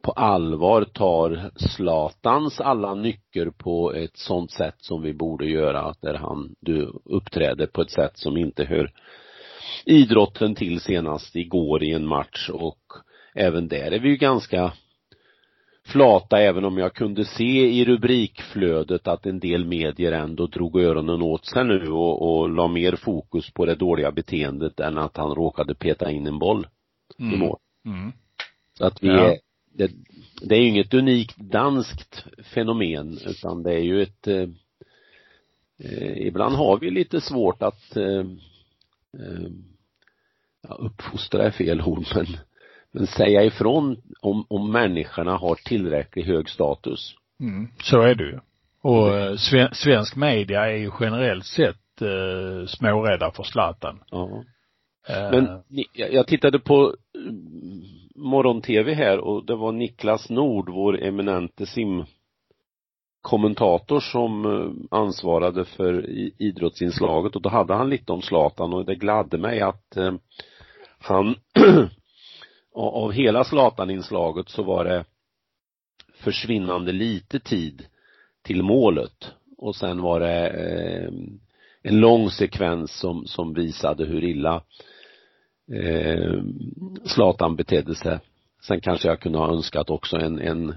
[0.05, 6.13] på allvar tar Zlatans alla nycker på ett sånt sätt som vi borde göra, där
[6.13, 8.91] han, du uppträder på ett sätt som inte hör
[9.85, 12.79] idrotten till senast igår i en match och
[13.35, 14.73] även där är vi ju ganska
[15.85, 21.21] flata även om jag kunde se i rubrikflödet att en del medier ändå drog öronen
[21.21, 25.35] åt sig nu och, och la mer fokus på det dåliga beteendet än att han
[25.35, 26.67] råkade peta in en boll
[27.17, 27.57] i mål.
[27.85, 28.11] Mm.
[28.77, 29.31] Så att vi Ja.
[29.31, 29.37] är,
[29.77, 29.91] det,
[30.41, 34.49] det är ju inget unikt danskt fenomen utan det är ju ett eh,
[35.79, 38.25] eh, ibland har vi lite svårt att eh,
[39.19, 39.49] eh,
[40.67, 42.25] ja, uppfostra är fel ord men
[42.95, 47.15] men säga ifrån om, om människorna har tillräckligt hög status.
[47.39, 47.67] Mm.
[47.83, 48.39] Så är det ju.
[48.81, 53.99] Och eh, sven, svensk media är ju generellt sett eh, smårädda för Zlatan.
[54.11, 54.43] Ja.
[55.07, 56.95] Eh, Men jag tittade på
[58.15, 61.65] morgon-tv här och det var Niklas Nord, vår eminente
[63.23, 66.09] simkommentator som eh, ansvarade för
[66.41, 67.35] idrottsinslaget.
[67.35, 70.13] Och då hade han lite om Zlatan och det gladde mig att eh,
[70.99, 71.35] han
[72.73, 75.05] av hela Zlatan-inslaget så var det
[76.13, 77.85] försvinnande lite tid
[78.43, 79.31] till målet.
[79.57, 81.09] Och sen var det eh,
[81.81, 84.61] en lång sekvens som, som visade hur illa
[85.73, 86.43] eh,
[87.05, 88.19] Zlatan betedde sig.
[88.61, 90.75] Sen kanske jag kunde ha önskat också en, en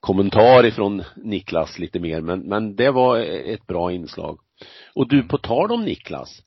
[0.00, 4.38] kommentar ifrån Niklas lite mer men, men det var ett bra inslag.
[4.94, 6.42] Och du, på tal om Niklas,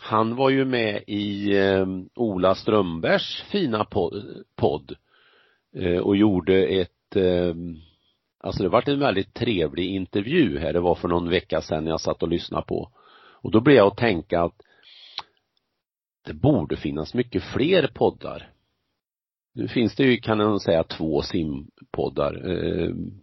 [0.00, 4.94] han var ju med i eh, Ola Strömbergs fina podd, podd
[5.76, 7.54] eh, och gjorde ett eh,
[8.44, 12.00] Alltså det vart en väldigt trevlig intervju här, det var för någon vecka sedan jag
[12.00, 12.90] satt och lyssnade på.
[13.42, 14.62] Och då blev jag att tänka att
[16.24, 18.52] det borde finnas mycket fler poddar.
[19.54, 22.50] Nu finns det ju, kan man säga, två simpoddar.
[22.50, 23.22] Ehm,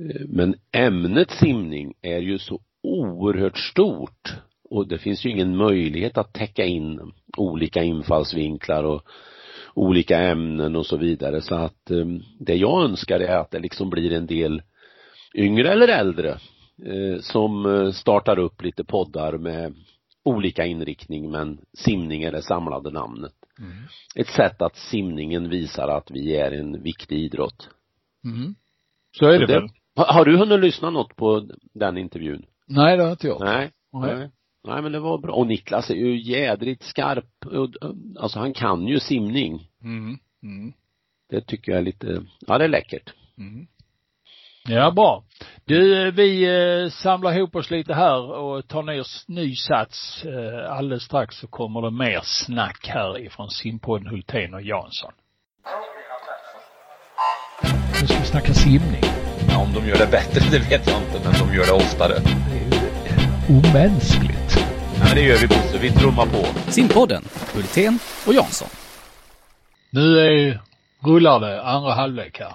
[0.00, 6.18] ehm, men ämnet simning är ju så oerhört stort och det finns ju ingen möjlighet
[6.18, 9.02] att täcka in olika infallsvinklar och
[9.74, 13.90] olika ämnen och så vidare så att ehm, det jag önskar är att det liksom
[13.90, 14.62] blir en del
[15.34, 16.30] yngre eller äldre
[16.86, 19.74] eh, som eh, startar upp lite poddar med
[20.24, 23.34] olika inriktning men simning är det samlade namnet.
[23.58, 23.72] Mm.
[24.16, 27.68] Ett sätt att simningen visar att vi är en viktig idrott.
[28.24, 28.54] Mm.
[29.18, 29.68] Så är det, väl.
[29.96, 32.46] Har du hunnit lyssna något på den intervjun?
[32.66, 33.40] Nej, det har jag inte gjort.
[33.40, 33.70] Nej.
[33.92, 34.16] Nej.
[34.16, 34.30] Nej.
[34.64, 35.34] Nej men det var bra.
[35.34, 37.44] Och Niklas är ju jädrigt skarp.
[38.18, 39.68] Alltså han kan ju simning.
[39.82, 40.18] Mm.
[40.42, 40.72] Mm.
[41.28, 43.14] Det tycker jag är lite, ja det är läckert.
[43.38, 43.66] Mm.
[44.68, 45.24] Ja, bra.
[45.64, 50.24] Du, vi eh, samlar ihop oss lite här och tar ner ny sats.
[50.24, 55.12] Eh, alldeles strax så kommer det mer snack här ifrån simpodden Hultén och Jansson.
[58.00, 59.02] Nu ska vi snacka simning.
[59.48, 62.14] Ja, om de gör det bättre, det vet jag inte, men de gör det oftare.
[62.50, 64.56] Det är ju omänskligt.
[64.98, 66.70] Ja men det gör vi Bosse, vi trummar på.
[66.70, 67.22] Simpodden,
[67.54, 68.68] Hultén och Jansson.
[69.90, 70.60] Nu är,
[71.04, 72.52] rullar det andra halvlek här.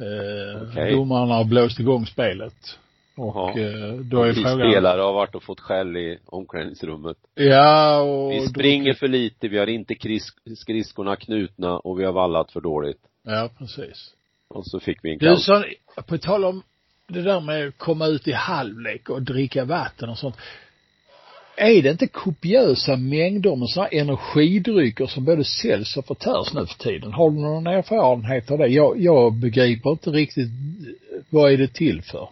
[0.00, 0.92] Eh, Okej.
[0.92, 2.78] Domarna har blåst igång spelet.
[3.16, 4.58] Och eh, då är vi frågan.
[4.58, 7.16] spelare har varit och fått skäll i omklädningsrummet.
[7.34, 8.30] Ja, och.
[8.32, 9.94] Vi springer för lite, vi har inte
[10.56, 13.00] skridskorna knutna och vi har vallat för dåligt.
[13.22, 14.14] Ja, precis.
[14.48, 15.38] Och så fick vi en Du, kall.
[15.38, 15.64] så,
[16.06, 16.62] på tal om
[17.06, 20.36] det där med att komma ut i halvlek och dricka vatten och sånt.
[21.60, 26.78] Är det inte kopiösa mängder med sådana energidrycker som både säljs och förtärs nu för
[26.78, 27.12] tiden?
[27.12, 28.66] Har du någon erfarenhet av det?
[28.66, 30.48] Jag, jag begriper inte riktigt
[31.30, 32.28] vad är det till för?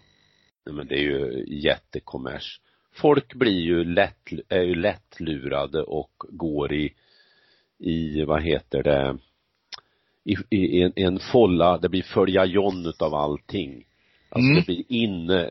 [0.66, 2.60] Nej, men det är ju jättekommers.
[2.94, 6.92] Folk blir ju lätt, är ju lättlurade och går i,
[7.78, 9.18] i, vad heter det,
[10.24, 13.84] i, i en, en folla, det blir följa John utav allting.
[14.30, 14.56] Alltså Mm.
[14.56, 15.50] det blir inne,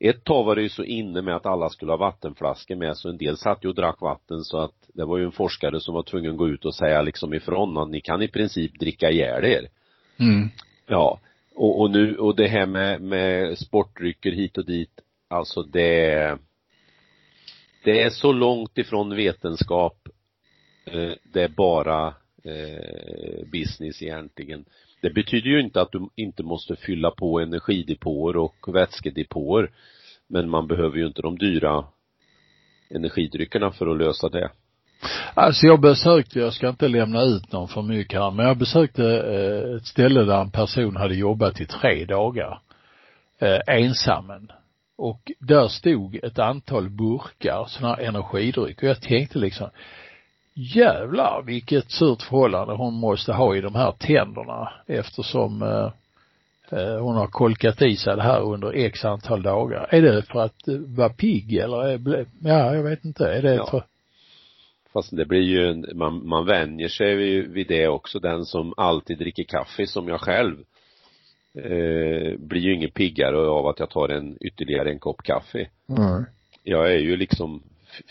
[0.00, 3.08] ett tag var det ju så inne med att alla skulle ha vattenflaskor med så
[3.08, 5.94] en del satt ju och drack vatten så att det var ju en forskare som
[5.94, 9.10] var tvungen att gå ut och säga liksom ifrån att ni kan i princip dricka
[9.10, 9.68] ihjäl er.
[10.18, 10.48] Mm.
[10.86, 11.20] Ja,
[11.54, 16.38] och, och nu, och det här med, med sportdrycker hit och dit, alltså det
[17.84, 20.08] det är så långt ifrån vetenskap,
[20.84, 24.64] eh, det är bara eh, business egentligen.
[25.00, 29.70] Det betyder ju inte att du inte måste fylla på energidepåer och vätskedepåer,
[30.26, 31.84] men man behöver ju inte de dyra
[32.90, 34.50] energidryckerna för att lösa det.
[35.34, 39.04] Alltså jag besökte, jag ska inte lämna ut någon för mycket här, men jag besökte
[39.04, 42.60] eh, ett ställe där en person hade jobbat i tre dagar.
[43.38, 44.50] Eh, ensammen.
[44.96, 48.82] Och där stod ett antal burkar, sådana här energidryck.
[48.82, 49.70] Och jag tänkte liksom,
[50.58, 55.92] jävlar vilket surt förhållande hon måste ha i de här tänderna eftersom eh,
[56.78, 59.86] eh, hon har kolkat i sig det här under x antal dagar.
[59.90, 63.24] Är det för att eh, vara pigg eller är, ja, jag vet inte.
[63.24, 63.66] Är det Ja.
[63.70, 63.82] för,
[64.92, 68.18] Fast det blir ju en, man, man vänjer sig vid, det också.
[68.18, 70.56] Den som alltid dricker kaffe som jag själv
[71.54, 75.68] eh, blir ju ingen piggare av att jag tar en ytterligare en kopp kaffe.
[75.98, 76.24] mm.
[76.62, 77.62] Jag är ju liksom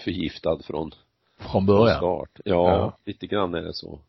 [0.04, 0.92] förgiftad från
[1.40, 1.98] från från början?
[1.98, 2.30] start.
[2.46, 2.98] Ja, Ja.
[3.06, 4.00] lite grann är det så.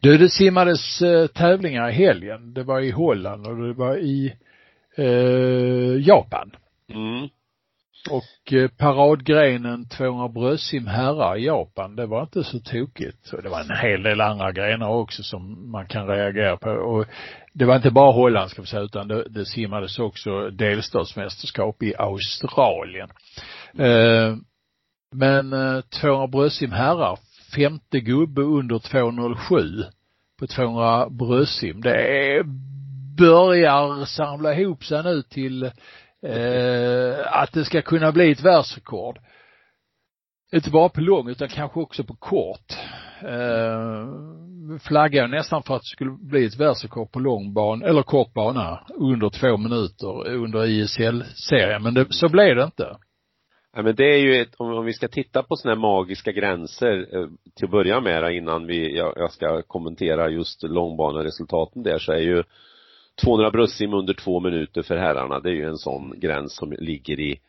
[0.00, 2.54] Du, det simmades eh, tävlingar i helgen.
[2.54, 4.34] Det var i Holland och det var i
[4.96, 6.56] eh, Japan.
[6.94, 7.28] Mm.
[8.10, 13.32] Och eh, paradgrenen 200 bröstsim herrar i Japan, det var inte så tokigt.
[13.32, 16.70] Och det var en hel del andra grenar också som man kan reagera på.
[16.70, 17.06] Och
[17.52, 21.94] det var inte bara Holland ska vi säga, utan det, det simmades också delstatsmästerskap i
[21.98, 23.08] Australien.
[23.78, 24.36] Eh,
[25.12, 27.18] men eh, 200 bröstsim herrar,
[27.56, 29.84] femte gubbe under 207
[30.38, 31.80] på 200 bröstsim.
[31.80, 32.42] Det är,
[33.18, 35.62] börjar samla ihop sig nu till
[36.22, 39.18] eh, att det ska kunna bli ett världsrekord.
[40.52, 42.72] Inte bara på lång utan kanske också på kort.
[43.22, 44.08] Eh,
[44.80, 48.86] flaggar nästan för att det skulle bli ett världsrekord på lång bana, eller kort bana
[48.94, 51.82] under två minuter under ISL-serien.
[51.82, 52.96] Men det, så blev det inte.
[53.72, 56.32] Ja, men det är ju ett, om, om vi ska titta på sådana här magiska
[56.32, 61.98] gränser eh, till att börja med innan vi, jag, jag ska kommentera just långbaneresultaten där
[61.98, 62.42] så är ju
[63.24, 67.20] 200 bröstsim under två minuter för herrarna, det är ju en sån gräns som ligger
[67.20, 67.40] i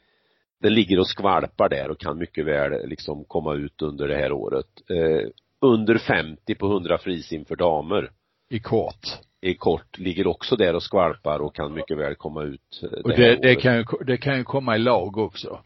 [0.62, 4.32] den ligger och skvalpar där och kan mycket väl liksom komma ut under det här
[4.32, 4.68] året.
[4.90, 5.30] Eh,
[5.62, 8.12] under 50 på 100 frisim för damer
[8.50, 9.20] I kort.
[9.42, 13.10] i kort ligger också där och skvalpar och kan mycket väl komma ut eh, Och
[13.10, 15.60] det, det kan ju, det kan ju komma i lag också.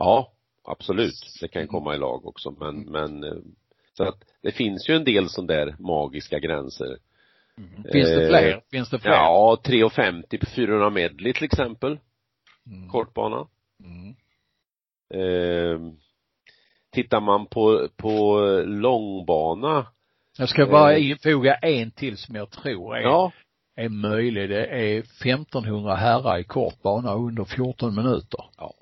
[0.00, 0.32] Ja,
[0.64, 1.36] absolut.
[1.40, 3.38] Det kan komma i lag också men, men eh,
[3.92, 6.98] så att det finns ju en del sån där magiska gränser.
[7.92, 8.62] Finns det Eh, fler?
[8.70, 9.10] Finns det fler?
[9.12, 11.98] Ja, 3,50 på 400 medley till exempel.
[12.66, 12.88] Mm.
[12.88, 13.46] Kortbana.
[13.84, 14.14] Mm.
[15.14, 15.92] Eh,
[16.92, 19.86] tittar man på, på långbana,
[20.38, 21.10] Jag ska bara Eh.
[21.10, 23.32] infoga en till som jag tror är, ja,
[23.76, 24.48] är möjlig.
[24.50, 28.44] Det är 1500 herrar i kort bana under 14 minuter.
[28.56, 28.74] ja,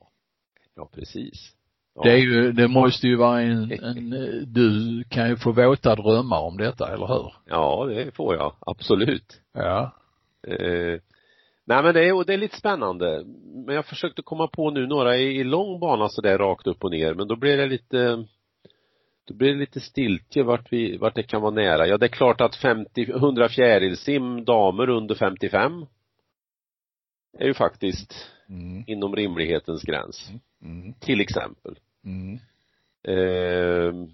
[0.79, 1.53] ja precis.
[1.95, 2.03] Ja.
[2.03, 4.11] Det är ju, det måste ju vara en, en,
[4.53, 7.33] du kan ju få våta drömmar om detta, eller hur?
[7.45, 8.53] Ja, det får jag.
[8.61, 9.41] Absolut.
[9.53, 9.93] Ja.
[10.49, 11.01] Eh,
[11.69, 13.25] Nej men det är, och det är lite spännande.
[13.67, 16.91] Men jag försökte komma på nu några i, i lång bana sådär rakt upp och
[16.91, 18.25] ner men då blir det lite
[19.27, 21.87] då blir det lite stiltje vart vi, vart det kan vara nära.
[21.87, 25.87] Ja det är klart att 50, 100 fjärilsim damer under 55
[27.39, 28.15] är ju faktiskt
[28.49, 28.85] Mm.
[28.87, 30.31] inom rimlighetens gräns.
[30.63, 30.93] Mm.
[30.93, 31.79] Till exempel.
[32.05, 32.39] Mm.
[33.03, 34.09] Eh,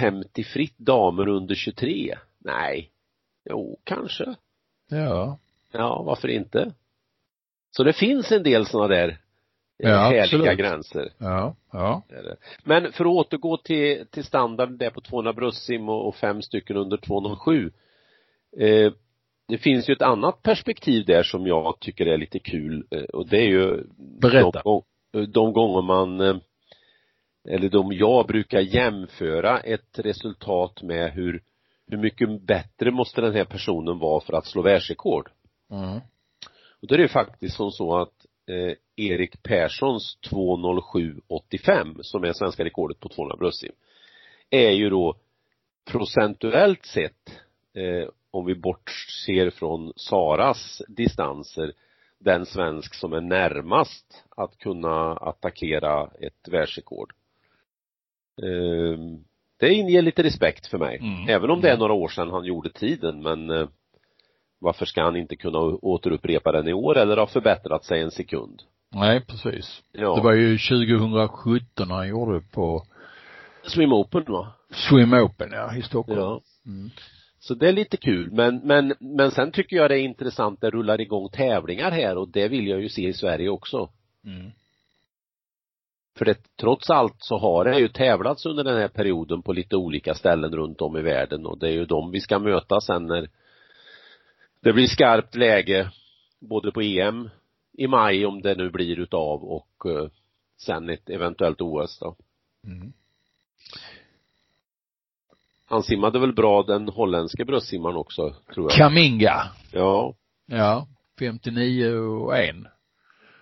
[0.00, 2.18] 50 fritt damer under 23?
[2.38, 2.90] Nej.
[3.44, 4.34] Jo, kanske.
[4.88, 5.38] Ja.
[5.72, 6.72] Ja, varför inte?
[7.70, 9.16] Så det finns en del sådana där eh,
[9.90, 10.58] Ja, härliga absolut.
[10.58, 11.12] gränser.
[11.18, 11.56] Ja.
[11.72, 12.02] Ja.
[12.64, 16.76] Men för att återgå till, till standard där på 200 bröstsim och, och fem stycken
[16.76, 17.70] under 207.
[18.58, 18.92] Eh,
[19.48, 23.28] det finns ju ett annat perspektiv där som jag tycker är lite kul eh, och
[23.28, 23.84] det är ju
[24.20, 24.50] Berätta.
[24.50, 24.84] De, gång-
[25.32, 26.36] de gånger man eh,
[27.48, 31.42] eller de jag brukar jämföra ett resultat med hur
[31.88, 35.30] hur mycket bättre måste den här personen vara för att slå världsrekord.
[35.70, 36.00] Mm.
[36.80, 42.64] Och då är det faktiskt som så att eh, Erik Perssons 2.07,85 som är svenska
[42.64, 43.72] rekordet på 200 bröstsim
[44.50, 45.14] är ju då
[45.84, 47.40] procentuellt sett
[47.74, 51.72] eh, om vi bortser från Saras distanser
[52.18, 57.12] den svensk som är närmast att kunna attackera ett världsrekord.
[58.42, 58.98] Eh,
[59.58, 60.98] det inger lite respekt för mig.
[60.98, 61.28] Mm.
[61.28, 63.68] Även om det är några år sedan han gjorde tiden men eh,
[64.58, 68.62] varför ska han inte kunna återupprepa den i år eller ha förbättrat sig en sekund?
[68.94, 69.82] Nej, precis.
[69.92, 70.16] Ja.
[70.16, 72.82] Det var ju 2017 han gjorde på
[73.62, 74.52] Swim Open va?
[74.70, 76.20] Swim Open, ja, i Stockholm.
[76.20, 76.40] Ja.
[76.66, 76.90] Mm.
[77.46, 80.70] Så det är lite kul men, men, men sen tycker jag det är intressant det
[80.70, 83.90] rullar igång tävlingar här och det vill jag ju se i Sverige också.
[84.24, 84.50] Mm.
[86.18, 89.76] För det, trots allt så har det ju tävlats under den här perioden på lite
[89.76, 93.06] olika ställen runt om i världen och det är ju de vi ska möta sen
[93.06, 93.28] när
[94.60, 95.90] det blir skarpt läge
[96.40, 97.30] både på EM
[97.72, 100.08] i maj om det nu blir utav och eh,
[100.56, 102.16] sen ett eventuellt OS då.
[102.64, 102.92] Mm.
[105.68, 108.78] Han simmade väl bra den holländske bröstsimmaren också, tror jag.
[108.78, 109.42] Kaminga.
[109.72, 110.14] Ja.
[110.46, 110.86] Ja.
[111.18, 112.54] 59 och 1.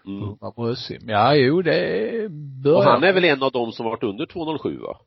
[0.07, 0.23] Mm.
[0.23, 1.03] 100 bröstsim.
[1.07, 2.29] Ja, jo, det
[2.63, 2.79] börjar.
[2.79, 5.01] Och han är väl en av dem som varit under 207 va?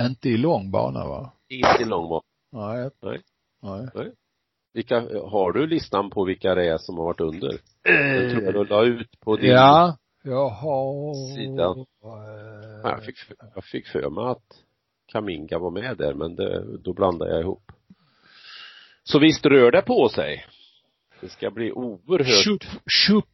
[0.00, 1.32] Inte i lång bana va?
[1.48, 2.22] Inte i lång bana.
[2.52, 2.90] Nej.
[3.02, 3.20] Nej.
[3.94, 4.12] Nej.
[4.74, 7.58] Vilka, har du listan på vilka det är som har varit under?
[7.84, 9.96] Den tror jag du la ut på din Ja.
[10.22, 11.64] Jag har Sida.
[11.64, 11.84] Eh,
[12.82, 13.16] Ja, jag fick,
[13.54, 14.64] jag fick för mig att
[15.12, 17.72] Kaminga var med där men det, då blandade jag ihop.
[19.04, 20.46] Så visst rör det på sig.
[21.20, 22.62] Det ska bli oerhört Chup,
[23.06, 23.24] Chup,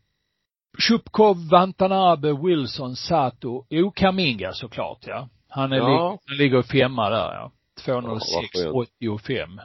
[0.88, 5.28] Chupkov, Watanabe, Wilson, Sato, Jo Kaminga såklart ja.
[5.48, 6.10] Han är Ja.
[6.10, 7.52] lig, han ligger femma där ja.
[7.86, 8.74] Ja, vad 206, skönt.
[8.74, 9.60] 85.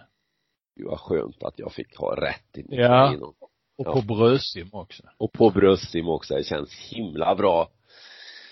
[0.76, 3.13] Gud vad skönt att jag fick ha rätt i Ja.
[3.13, 3.34] i någon-
[3.78, 3.93] Och Ja.
[3.93, 5.04] på bröstsim också.
[5.17, 7.69] Och på bröstsim också, det känns himla bra.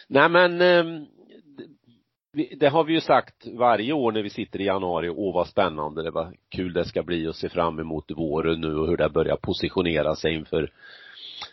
[0.08, 1.06] Nej men, ehm,
[2.60, 6.04] det, har vi ju sagt varje år när vi sitter i januari, åh vad spännande,
[6.04, 9.10] det var kul det ska bli och se fram emot våren nu och hur det
[9.10, 10.72] börjar positionera sig inför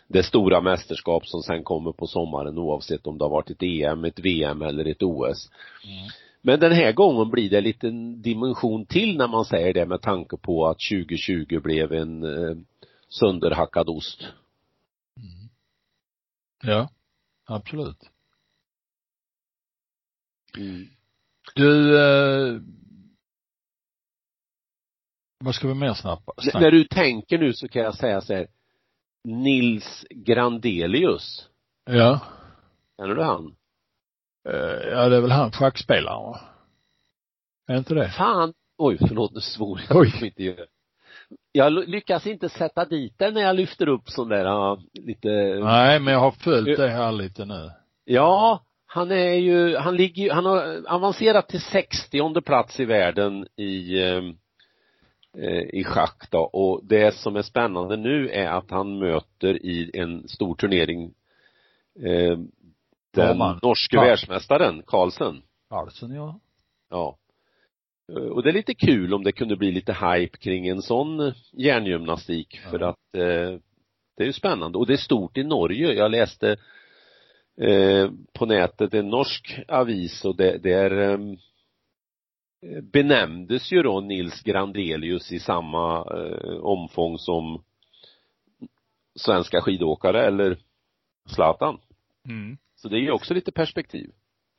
[0.07, 4.05] det stora mästerskap som sen kommer på sommaren oavsett om det har varit ett EM,
[4.05, 5.51] ett VM eller ett OS.
[6.41, 10.01] Men den här gången blir det en liten dimension till när man säger det med
[10.01, 12.57] tanke på att 2020 blev en eh,
[13.09, 14.27] sönderhackad ost.
[16.63, 16.89] Ja.
[17.47, 18.09] Absolut.
[20.57, 20.87] Mm.
[21.55, 22.61] Du, eh,
[25.43, 26.33] vad ska vi mer snabba?
[26.37, 26.59] Snacka?
[26.59, 28.47] När du tänker nu så kan jag säga så här.
[29.23, 31.49] Nils Grandelius.
[31.85, 32.19] Ja.
[32.97, 33.55] Känner du han?
[34.49, 36.39] Eh, ja, det är väl han schackspelaren va?
[37.67, 38.09] Är inte det?
[38.09, 38.53] Fan!
[38.77, 39.97] Oj, förlåt nu svor jag.
[39.97, 40.13] Oj.
[40.21, 40.65] Inte.
[41.51, 45.27] Jag lyckas inte sätta dit den när jag lyfter upp sån där, lite
[45.63, 47.71] Nej, men jag har följt det här lite nu.
[48.05, 48.65] Ja,
[48.95, 54.23] han är ju, han ligger han har avancerat till 60 plats i världen i eh,
[55.73, 60.27] i schack då och det som är spännande nu är att han möter i en
[60.27, 61.03] stor turnering
[62.03, 62.37] eh,
[63.13, 63.59] den Norrman.
[63.63, 64.01] norske Ja.
[64.01, 65.41] världsmästaren Carlsen.
[65.69, 66.39] Carlsen ja.
[66.89, 67.17] Ja.
[68.31, 72.59] Och det är lite kul om det kunde bli lite hype kring en sån hjärngymnastik
[72.71, 72.89] för Ja.
[72.89, 73.59] att eh,
[74.17, 75.93] det är ju spännande och det är stort i Norge.
[75.93, 76.57] Jag läste
[77.61, 81.19] eh, på nätet en norsk avis och det, där eh,
[82.93, 87.63] benämndes ju då Nils Grandelius i samma eh, omfång som
[89.15, 90.57] svenska skidåkare eller
[91.29, 91.79] Zlatan.
[92.27, 92.57] Mm.
[92.75, 94.09] Så det är ju också lite perspektiv.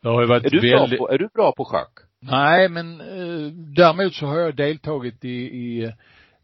[0.03, 1.93] Det har ju varit Är du bra väldigt, på, är du bra på schack?
[2.21, 5.93] nej men eh, däremot så har jag deltagit i, i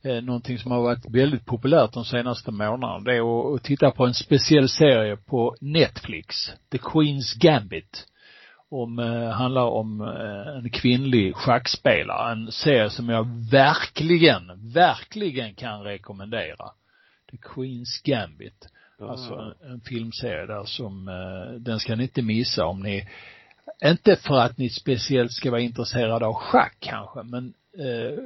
[0.03, 3.01] eh, någonting som har varit väldigt populärt de senaste månaderna.
[3.01, 6.37] Det är att, titta på en speciell serie på Netflix,
[6.71, 8.07] The Queen's Gambit.
[8.71, 12.33] Om, eh, handlar om eh, en kvinnlig schackspelare.
[12.33, 16.71] En serie som jag verkligen, verkligen kan rekommendera.
[17.31, 18.69] The Queen's Gambit.
[19.01, 23.09] Alltså en, en filmserie där som, eh, den ska ni inte missa om ni,
[23.85, 28.19] inte för att ni speciellt ska vara intresserade av schack kanske, men eh,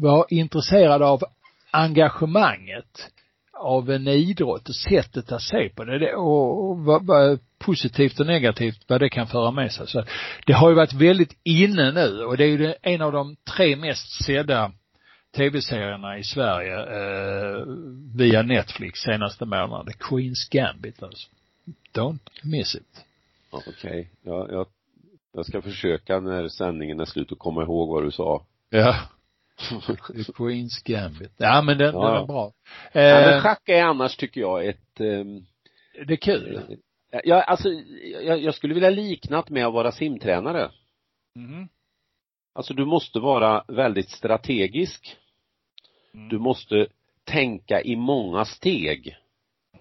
[0.00, 1.22] var intresserade av
[1.70, 3.10] engagemanget
[3.60, 8.84] av en idrott och sättet att se på det, och, vad, vad positivt och negativt
[8.86, 9.86] vad det kan föra med sig.
[9.86, 10.04] Så
[10.46, 13.76] det har ju varit väldigt inne nu och det är ju en av de tre
[13.76, 14.72] mest sedda
[15.36, 17.64] tv-serierna i Sverige eh,
[18.16, 19.94] via Netflix senaste månaden.
[19.98, 21.28] Queen's Gambit alltså.
[21.94, 23.04] Don't miss it.
[23.50, 24.06] Okej, okay.
[24.22, 24.66] ja, jag,
[25.32, 28.44] jag ska försöka när sändningen är slut att komma ihåg vad du sa.
[28.70, 28.96] Ja.
[30.26, 31.32] The Queen's Gambit.
[31.36, 32.08] Ja men den, ja.
[32.08, 32.52] den är bra.
[32.92, 35.46] Eh, ja, men schack är annars tycker jag ett um,
[36.06, 36.76] Det är kul.
[37.24, 37.68] Ja, alltså
[38.22, 40.70] jag, jag skulle vilja likna med att vara simtränare.
[41.36, 41.68] Mm.
[42.54, 45.16] Alltså du måste vara väldigt strategisk.
[46.14, 46.28] Mm.
[46.28, 46.86] Du måste
[47.24, 49.16] tänka i många steg.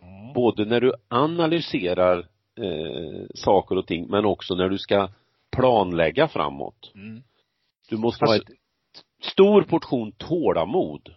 [0.02, 0.34] Mm.
[0.34, 2.18] Både när du analyserar
[2.58, 5.10] eh, saker och ting men också när du ska
[5.52, 6.92] planlägga framåt.
[6.96, 7.24] Mm.
[7.90, 8.60] Du måste alltså, ha ett
[9.22, 11.16] stor portion tålamod.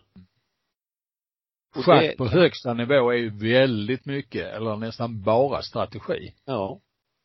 [1.75, 6.35] Schack på högsta nivå är ju väldigt mycket, eller nästan bara strategi.
[6.45, 6.81] Ja.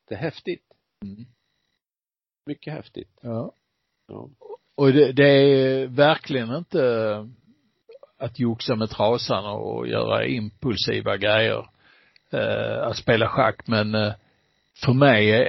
[0.08, 0.64] Det är häftigt.
[1.06, 1.26] Mm.
[2.46, 3.20] Mycket häftigt.
[3.22, 3.52] Ja.
[4.08, 4.30] Ja.
[4.76, 6.82] Och det, det är verkligen inte
[8.18, 11.70] att joxa med trasan och göra impulsiva grejer.
[12.32, 14.14] Eh, att spela schack men eh,
[14.86, 15.44] för mig är,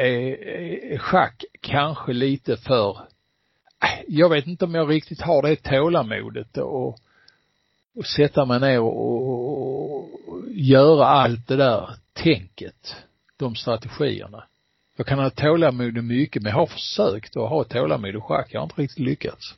[0.92, 2.98] är schack kanske lite för,
[4.06, 6.88] jag vet inte om jag riktigt har det tålamodet och,
[7.94, 9.28] och sätta mig ner och,
[9.94, 10.08] och
[10.50, 12.96] göra allt det där tänket,
[13.36, 14.44] de strategierna.
[14.96, 18.48] Jag kan ha tålamod mycket, men jag har försökt att ha tålamod i schack.
[18.50, 19.54] Jag har inte riktigt lyckats.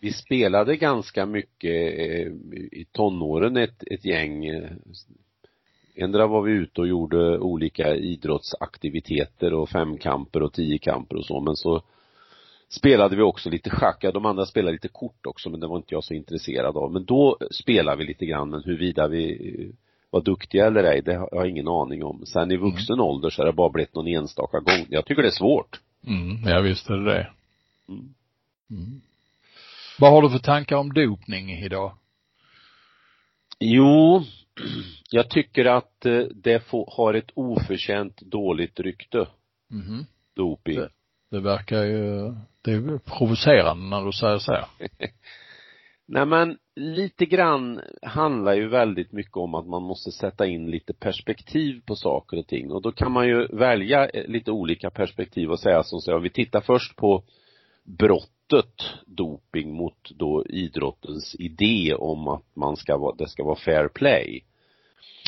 [0.00, 2.32] Vi spelade ganska mycket eh,
[2.72, 4.70] i tonåren ett, ett gäng eh,
[5.94, 11.40] Endera Ändra var vi ute och gjorde olika idrottsaktiviteter och femkamper och tiokamper och så
[11.40, 11.82] men så
[12.72, 15.76] spelade vi också lite schack, ja de andra spelade lite kort också men det var
[15.76, 16.92] inte jag så intresserad av.
[16.92, 19.72] Men då spelade vi lite grann men huruvida vi
[20.10, 22.26] var duktiga eller ej, det har jag ingen aning om.
[22.26, 23.04] Sen i vuxen mm.
[23.04, 24.86] ålder så har det bara blivit någon enstaka gång.
[24.88, 25.80] Jag tycker det är svårt.
[26.06, 27.30] Mm, ja visst är det det.
[27.88, 28.14] Mm.
[28.70, 29.00] Mm.
[29.98, 31.92] Vad har du för tankar om dopning idag?
[33.60, 34.22] Jo,
[35.10, 39.26] jag tycker att eh, det får, har ett oförtjänt dåligt rykte.
[39.70, 40.04] Mm.
[40.34, 40.80] Doping.
[41.32, 44.56] Det, verkar ju, det är provocerande när du säger så.
[46.06, 50.92] Nej men lite grann handlar ju väldigt mycket om att man måste sätta in lite
[50.92, 55.50] perspektiv på saker och ting och då kan man ju välja eh, lite olika perspektiv
[55.50, 57.22] och säga som så, om vi tittar först på
[57.84, 63.88] brottet doping mot då idrottens idé om att man ska vara, det ska vara fair
[63.88, 64.44] play.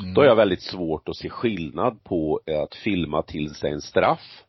[0.02, 0.14] Mm.
[0.14, 4.43] Då är jag väldigt svårt att se skillnad på att filma till sig en straff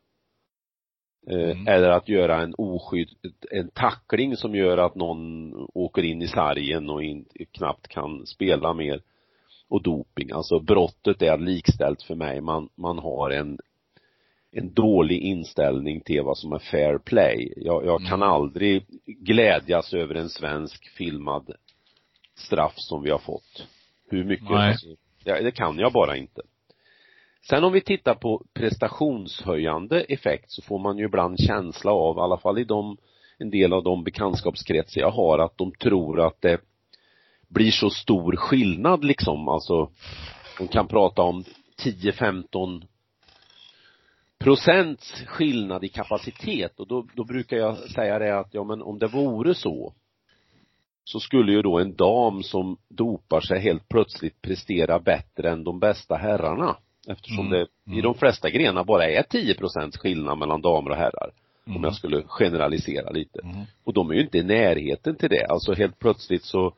[1.27, 1.67] mm.
[1.67, 3.09] Eller att göra en oskydd,
[3.51, 8.73] en tackling som gör att någon åker in i sargen och in, knappt kan spela
[8.73, 9.01] mer.
[9.67, 12.41] Och doping, alltså brottet är likställt för mig.
[12.41, 13.59] Man, man har en,
[14.51, 17.53] en dålig inställning till vad som är fair play.
[17.57, 18.29] Jag, jag kan mm.
[18.29, 21.51] aldrig glädjas över en svensk filmad
[22.35, 23.67] straff som vi har fått.
[24.09, 24.71] Hur mycket, Nej.
[24.71, 24.87] Alltså,
[25.23, 26.41] ja, det kan jag bara inte.
[27.49, 32.19] Sen om vi tittar på prestationshöjande effekt så får man ju ibland känsla av, i
[32.19, 32.97] alla fall i de,
[33.37, 36.61] en del av de bekantskapskretsar jag har, att de tror att det
[37.47, 39.89] blir så stor skillnad liksom, alltså
[40.57, 41.43] de kan prata om
[41.83, 42.87] 10-15
[44.39, 48.99] procents skillnad i kapacitet och då, då brukar jag säga det att, ja men om
[48.99, 49.93] det vore så
[51.03, 55.79] så skulle ju då en dam som dopar sig helt plötsligt prestera bättre än de
[55.79, 56.77] bästa herrarna.
[57.07, 57.51] Eftersom mm.
[57.85, 61.31] det i de flesta grenar bara är 10% skillnad mellan damer och herrar.
[61.65, 61.77] Mm.
[61.77, 63.39] Om jag skulle generalisera lite.
[63.43, 63.65] Mm.
[63.83, 65.45] Och de är ju inte i närheten till det.
[65.45, 66.73] Alltså helt plötsligt så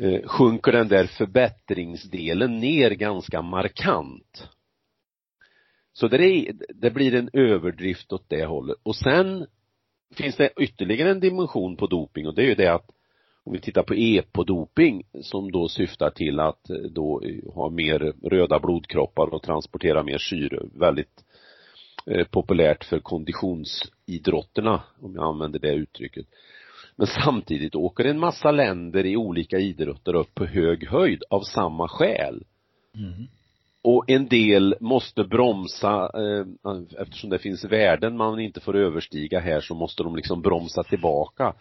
[0.00, 4.48] eh, sjunker den där förbättringsdelen ner ganska markant.
[5.92, 8.76] Så det, är, det blir en överdrift åt det hållet.
[8.82, 9.46] Och sen
[10.14, 12.90] finns det ytterligare en dimension på doping och det är ju det att
[13.46, 17.22] om vi tittar på epodoping som då syftar till att eh, då
[17.54, 21.24] ha mer röda blodkroppar och transportera mer syre, väldigt
[22.06, 26.26] eh, populärt för konditionsidrotterna, om jag använder det uttrycket.
[26.96, 31.88] Men samtidigt åker en massa länder i olika idrotter upp på hög höjd av samma
[31.88, 32.44] skäl.
[32.94, 33.26] Mm.
[33.82, 36.46] Och en del måste bromsa, eh,
[37.02, 41.54] eftersom det finns värden man inte får överstiga här så måste de liksom bromsa tillbaka.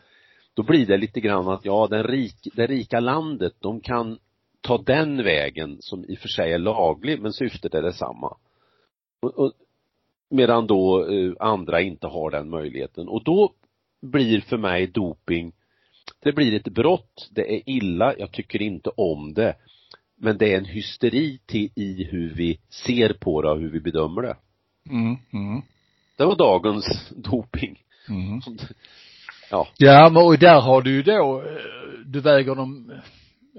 [0.56, 4.20] Då blir det lite grann att, ja, den rik, det rika landet, de kan
[4.62, 8.38] ta den vägen som i och för sig är laglig men syftet är detsamma.
[9.22, 9.52] Och, och,
[10.30, 13.08] medan då eh, andra inte har den möjligheten.
[13.08, 13.54] Och då
[14.02, 15.54] blir för mig doping,
[16.20, 19.56] det blir ett brott, det är illa, jag tycker inte om det.
[20.16, 23.80] Men det är en hysteri till, i hur vi ser på det och hur vi
[23.80, 24.38] bedömer det.
[24.90, 25.18] Mm.
[25.34, 25.62] Mm.
[26.18, 27.84] Det var dagens doping.
[28.10, 28.42] Mm.
[29.52, 29.68] Ja.
[29.78, 31.46] Ja, men och där har du ju då, eh,
[32.06, 32.92] du väger de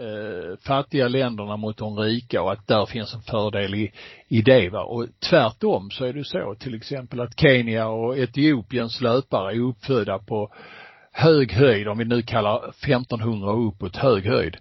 [0.01, 3.93] eh, fattiga länderna mot de rika och att där finns en fördel i,
[4.29, 4.85] i det va.
[4.85, 10.19] Och tvärtom så är det så till exempel att Kenya och Etiopiens löpare är uppfödda
[10.19, 10.53] på
[11.13, 14.57] hög höjd, om vi nu kallar 1500 uppåt hög höjd.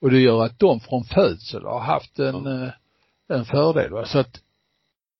[0.00, 3.36] Och det gör att de från födsel har haft en, ja.
[3.36, 4.04] en fördel va.
[4.04, 4.40] Så att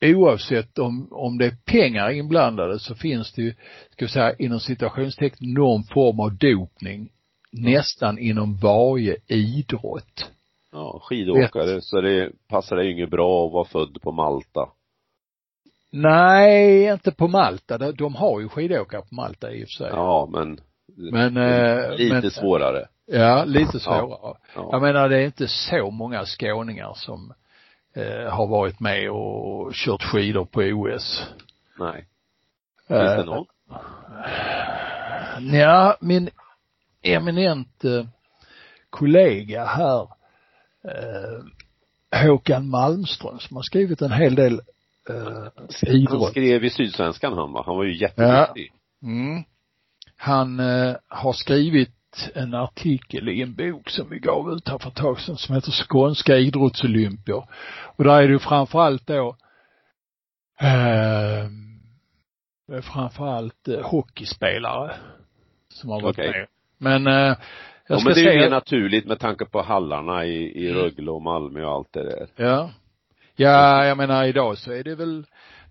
[0.03, 3.55] oavsett om, om det är pengar inblandade så finns det ju,
[3.91, 7.09] ska vi säga inom situationstecken någon form av dopning
[7.53, 10.31] nästan inom varje idrott.
[10.73, 14.69] Ja, skidåkare, så det passar ju inget bra att vara född på Malta.
[15.93, 17.93] Nej, inte på Malta.
[17.93, 19.91] De har ju skidåkare på Malta i och för sig.
[19.93, 20.61] Ja, men,
[21.13, 21.35] men
[21.97, 22.87] lite men, svårare.
[23.07, 24.07] Ja, lite svårare.
[24.09, 24.39] Ja.
[24.55, 24.69] Ja.
[24.73, 27.33] Jag menar det är inte så många skåningar som
[27.95, 31.27] eh, har varit med och kört skidor på OS.
[31.79, 32.07] Nej.
[32.89, 33.47] Finns det någon?
[35.53, 36.31] Ja, min
[37.03, 38.07] eminent eh,
[38.91, 40.09] kollega här,
[40.85, 41.45] eh,
[42.23, 44.61] Håkan Malmström, som har skrivit en hel del
[45.09, 46.23] eh, idrott.
[46.23, 47.63] Han skrev i Sydsvenskan han va?
[47.67, 48.73] Han var ju jätteduktig.
[49.01, 49.09] Ja.
[49.09, 49.45] Mm.
[50.17, 51.91] Han eh, har skrivit
[52.35, 55.55] en artikel i en bok som vi gav ut här för ett tag sedan som
[55.55, 57.45] heter Skånska idrottsolympier.
[57.97, 59.37] Och där är det ju framförallt då
[60.61, 61.49] eh,
[62.83, 64.97] framförallt eh, hockeyspelare
[65.69, 66.31] som har varit Okej.
[66.31, 66.47] med.
[66.79, 67.37] Men eh,
[67.87, 70.83] jag Ja, men det är ju mer naturligt med tanke på hallarna i, i Mm.
[70.83, 72.29] Rögle och Malmö och allt det där.
[72.37, 72.71] Ja.
[73.37, 75.27] Ja, jag menar idag så är det väl,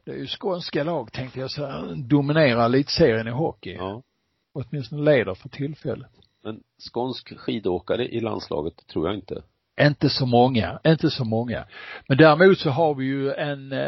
[0.06, 3.76] det är ju skånska lag tänkte jag säga, dominerar elitserien i hockey.
[3.76, 4.04] Ja.
[4.54, 6.12] Åtminstone leder för tillfället.
[6.44, 9.42] Men skånsk skidåkare i landslaget tror jag inte.
[9.82, 11.66] Inte så många, inte så många.
[12.08, 13.80] Men däremot så har vi ju en eh,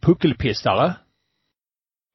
[0.00, 0.94] puckelpistare.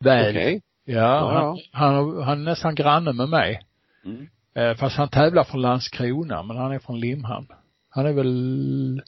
[0.04, 0.30] Väl.
[0.30, 0.62] Okej.
[0.86, 3.62] Ja, Ja, han, han, han är nästan granne med mig.
[4.06, 4.28] Mm.
[4.54, 7.48] Eh, fast han tävlar från Landskrona, men han är från Limhamn.
[7.89, 9.02] Han är väl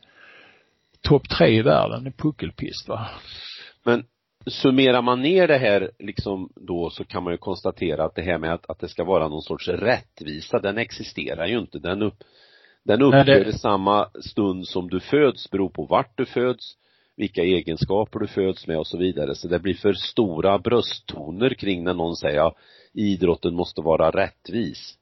[1.01, 3.09] topp tre i världen i puckelpist va?
[3.83, 4.05] Men
[4.45, 8.37] summerar man ner det här liksom då så kan man ju konstatera att det här
[8.37, 11.79] med att, att det ska vara någon sorts rättvisa, den existerar ju inte.
[11.79, 12.23] Den upp,
[12.83, 16.73] den Nej, upphör det- i samma stund som du föds, beror på vart du föds,
[17.17, 19.35] vilka egenskaper du föds med och så vidare.
[19.35, 22.55] Så det blir för stora brösttoner kring när någon säger ja,
[22.93, 24.97] idrotten måste vara rättvis.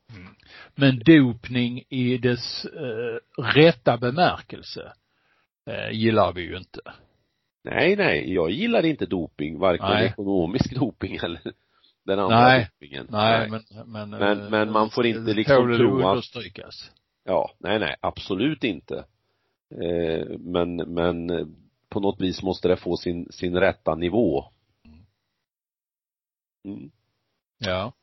[0.76, 4.94] Men dopning i dess eh, rätta bemärkelse
[5.70, 6.80] eh, gillar vi ju inte.
[7.64, 10.08] Nej, nej, jag gillar inte doping, varken Nej.
[10.08, 11.42] ekonomisk doping eller
[12.06, 12.70] den andra Nej.
[12.80, 13.08] dopingen.
[13.10, 16.92] Nej, men, men, Men- eh, men man får inte liksom tro att- understrykas.
[17.24, 19.06] Ja, nej, nej, absolut inte.
[19.82, 21.28] Eh, men, men
[21.90, 24.46] på något vis måste det få sin, sin rätta nivå.
[26.66, 26.92] Mm.
[27.60, 27.94] Ja.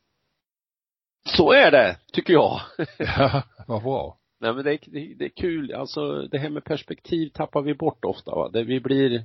[1.25, 2.61] Så är det, tycker jag.
[2.99, 4.19] Ja, vad bra.
[4.41, 7.75] Nej men det är, det, det är kul, alltså det här med perspektiv tappar vi
[7.75, 8.49] bort ofta va.
[8.49, 9.25] Det vi blir,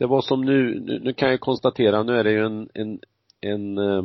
[0.00, 3.00] det var som nu, nu, nu kan jag konstatera, nu är det ju en, en,
[3.40, 4.04] en eh,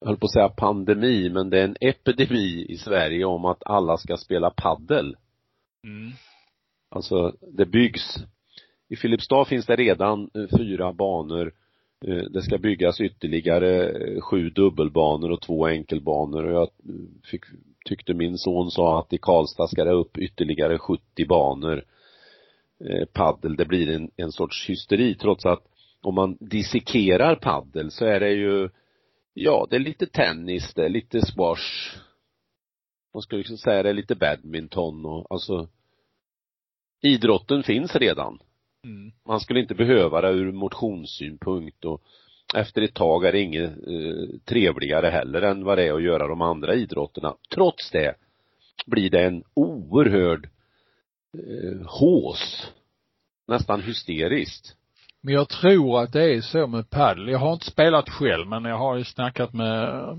[0.00, 3.62] jag höll på att säga pandemi, men det är en epidemi i Sverige om att
[3.66, 5.16] alla ska spela paddel.
[5.84, 6.12] Mm.
[6.88, 8.16] Alltså, det byggs.
[8.88, 11.52] I Filipstad finns det redan eh, fyra banor.
[12.06, 16.68] Eh, Det ska byggas ytterligare sju dubbelbanor och två enkelbanor och jag
[17.24, 17.44] fick,
[17.84, 21.84] tyckte min son sa att i Karlstad ska det upp ytterligare 70 banor
[23.12, 23.56] paddel.
[23.56, 25.62] Det blir en, en sorts hysteri trots att
[26.02, 28.68] om man dissekerar paddel så är det ju
[29.34, 31.96] ja, det är lite tennis, det är lite squash.
[33.14, 35.68] Man skulle liksom säga det är lite badminton och alltså
[37.02, 38.38] idrotten finns redan.
[38.84, 39.12] Mm.
[39.26, 42.02] Man skulle inte behöva det ur motionssynpunkt och
[42.54, 46.28] efter ett tag är det inget eh, trevligare heller än vad det är att göra
[46.28, 47.36] de andra idrotterna.
[47.54, 48.14] Trots det
[48.86, 50.48] blir det en oerhörd
[51.34, 52.72] eh, hås.
[53.48, 54.74] Nästan hysteriskt.
[55.20, 57.28] Men jag tror att det är så med padel.
[57.28, 60.16] Jag har inte spelat själv men jag har ju snackat med eh,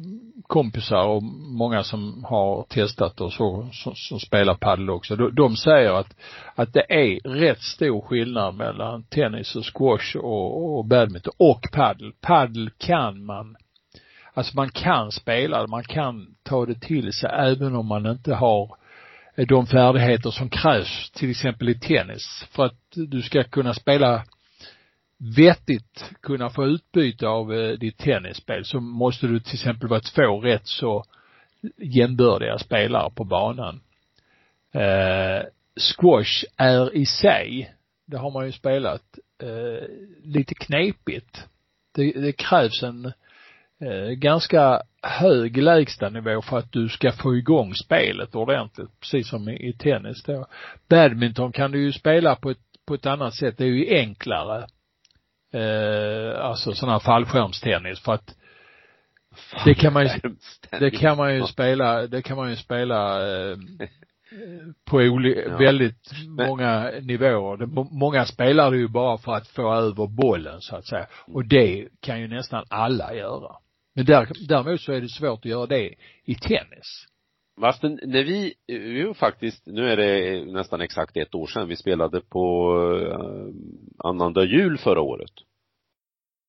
[0.48, 5.16] kompisar och många som har testat och så, som, som spelar padel också.
[5.16, 6.16] De, de säger att,
[6.56, 12.14] att det är rätt stor skillnad mellan tennis och squash och, och badminton och padel.
[12.22, 13.56] Padel kan man
[14.34, 18.76] Alltså man kan spela man kan ta det till sig även om man inte har
[19.40, 22.46] Eh, de färdigheter som krävs till exempel i tennis.
[22.52, 24.24] För att du ska kunna spela
[25.36, 30.40] vettigt kunna få utbyte av eh, ditt tennisspel så måste du till exempel vara två
[30.40, 31.04] rätt så
[31.78, 33.82] jämbördiga spelare på banan.
[34.72, 35.44] Eh,
[35.76, 37.74] squash är i sig,
[38.06, 39.04] det har man ju spelat,
[39.44, 39.88] eh,
[40.24, 41.46] lite knepigt.
[41.96, 43.14] Det, det krävs en
[43.82, 49.70] eh, ganska hög lägstanivå för att du ska få igång spelet ordentligt, precis som i,
[49.70, 50.48] i tennis då.
[50.90, 52.58] Badminton kan du ju spela på ett,
[52.88, 54.68] på ett annat sätt, det är ju enklare.
[55.54, 58.36] Eh, alltså sån här fallskärmstennis för att
[59.66, 60.10] det kan man ju,
[60.80, 63.58] det kan man ju spela, det kan man ju spela eh,
[64.86, 65.58] på oli, ja.
[65.58, 67.58] väldigt många nivåer.
[67.58, 71.08] Det, många spelar det ju bara för att få över bollen så att säga.
[71.28, 73.56] Och det kan ju nästan alla göra.
[73.96, 77.08] Men där, däremot så är det svårt att göra det i tennis.
[77.60, 78.54] Fast när vi,
[79.06, 83.54] var faktiskt, nu är det nästan exakt ett år sedan vi spelade på uh,
[83.98, 85.32] annandag jul förra året.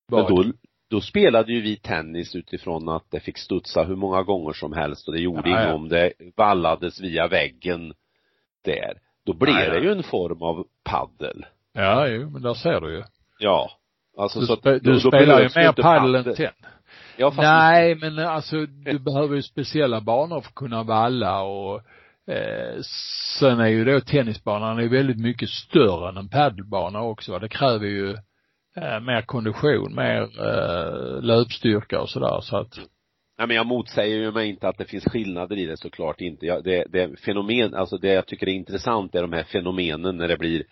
[0.07, 0.53] Var Men då,
[0.89, 5.07] då spelade ju vi tennis utifrån att det fick studsa hur många gånger som helst
[5.07, 7.93] och det gjorde ja, inget om det vallades via väggen
[8.63, 8.93] där.
[9.25, 9.73] Då blev ja, ja.
[9.73, 11.45] det ju en form av paddel.
[11.73, 13.03] Ja, jo, men där ser du ju.
[13.39, 13.71] Ja.
[14.17, 16.51] Alltså du, så att, du då, spelar ju mer paddel än tennis.
[17.17, 21.75] Ja, Nej, men alltså du behöver ju speciella banor för att kunna valla och
[22.27, 22.81] eh,
[23.39, 27.39] sen är ju då tennisbanan är väldigt mycket större än en padelbana också.
[27.39, 28.11] Det kräver ju
[28.75, 32.79] eh, mer kondition, mer eh, löpstyrka och sådär så att
[33.37, 36.45] Nej men jag motsäger ju mig inte att det finns skillnader i det såklart inte.
[36.45, 40.27] Jag, det, det fenomen, alltså det jag tycker är intressant är de här fenomenen när
[40.27, 40.63] det blir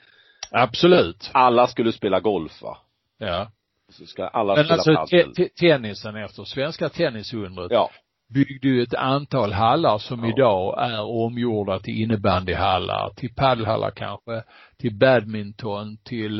[0.51, 1.29] Absolut.
[1.33, 2.77] Alla skulle spela golf va?
[3.19, 3.51] Ja.
[3.89, 7.89] Så ska alla Men spela alltså te tennisen efter svenska tennisundret ja.
[8.33, 10.29] byggde ju ett antal hallar som ja.
[10.29, 14.43] idag är omgjorda till innebandyhallar, till padelhallar kanske,
[14.77, 16.39] till badminton, till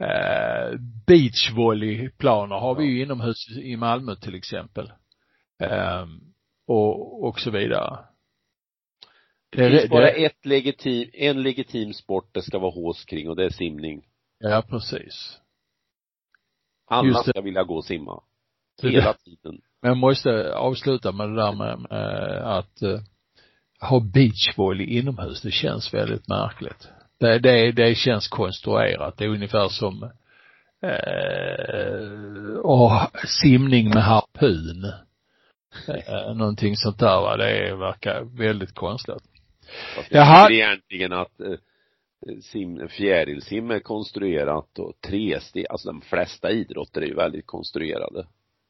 [0.00, 4.92] eh, beachvolleyplaner har vi ju inomhus i Malmö till exempel.
[5.62, 6.06] Eh,
[6.66, 7.98] och, och så vidare.
[9.50, 13.44] Det, finns bara ett legitim, en legitim sport det ska vara hås kring och det
[13.44, 14.02] är simning.
[14.38, 15.40] Ja, precis.
[16.90, 18.20] Alla ska vilja gå och simma.
[18.82, 19.60] Hela tiden.
[19.82, 23.00] Men jag måste avsluta med det där med, med att uh,
[23.80, 25.42] ha beachvolley inomhus.
[25.42, 26.88] Det känns väldigt märkligt.
[27.20, 29.18] Det, det, det känns konstruerat.
[29.18, 30.10] Det är ungefär som
[30.82, 32.90] eh, och
[33.42, 34.84] simning med harpun.
[35.88, 37.36] Eh, någonting sånt där va.
[37.36, 39.22] Det verkar väldigt konstigt.
[39.96, 40.50] Fast jag Jaha.
[40.50, 41.54] egentligen att eh,
[42.42, 48.26] sim, fjärilsim är konstruerat och tresteg, alltså de flesta idrotter är ju väldigt konstruerade.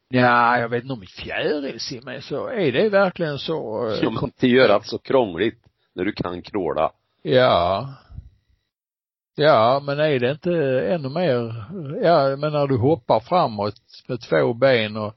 [0.09, 3.87] Ja, jag vet inte om fjärilsim är så, är det verkligen så?
[3.87, 5.59] Eh, ja, men det gör det så krångligt
[5.93, 6.91] när du kan kråla.
[7.21, 7.93] Ja.
[9.35, 10.51] Ja, men är det inte
[10.87, 11.65] ännu mer,
[12.03, 13.75] ja, men när du hoppar framåt
[14.07, 15.13] med två ben och,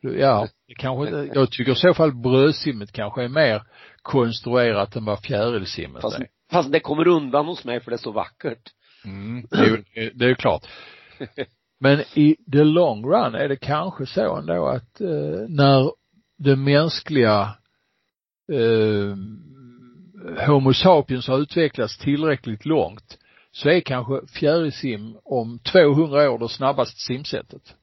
[0.00, 3.62] ja, kanske, jag tycker i så fall brödsimmet kanske är mer
[4.02, 6.26] konstruerat än vad fjärilsimmet fast, är.
[6.50, 8.72] Fast det kommer undan hos mig för det är så vackert.
[9.04, 10.66] Mm, det är ju, det är ju klart.
[11.80, 15.92] Men i the long run är det kanske så ändå att eh, när
[16.38, 17.56] det mänskliga
[18.52, 19.16] eh,
[20.46, 23.18] Homo sapiens har utvecklats tillräckligt långt
[23.52, 27.76] så är kanske fjärilsim om 200 år det snabbaste simsättet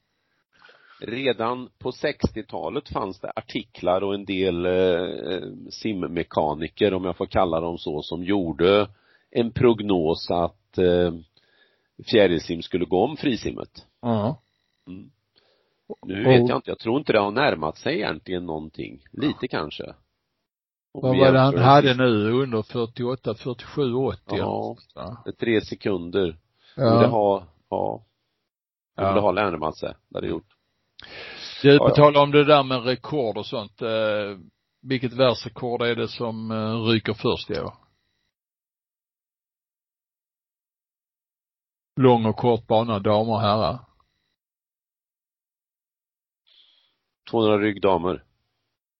[1.03, 7.59] redan på 60-talet fanns det artiklar och en del eh, simmekaniker, om jag får kalla
[7.59, 8.87] dem så, som gjorde
[9.31, 11.13] en prognos att eh,
[12.11, 13.85] fjärilsim skulle gå om frisimmet.
[14.01, 14.41] Ja.
[14.87, 15.09] Mm.
[16.05, 19.03] Nu vet jag inte, jag tror inte det har närmat sig egentligen någonting.
[19.11, 19.93] Lite kanske.
[20.91, 24.19] Vad var det han hade nu under 48, 47, 80?
[24.25, 25.23] Ja, ja.
[25.39, 26.37] tre sekunder.
[26.75, 26.93] Ja.
[26.93, 28.03] Borde ha, ja.
[28.95, 30.53] Det borde ha närmat sig, det hade gjort.
[31.61, 33.81] Du, på tal om det där med rekord och sånt.
[33.81, 34.37] Eh,
[34.81, 37.73] vilket världsrekord är det som eh, ryker först i år?
[41.95, 43.79] Lång och kort bana, damer och herrar.
[47.31, 48.23] 200 ryggdamer.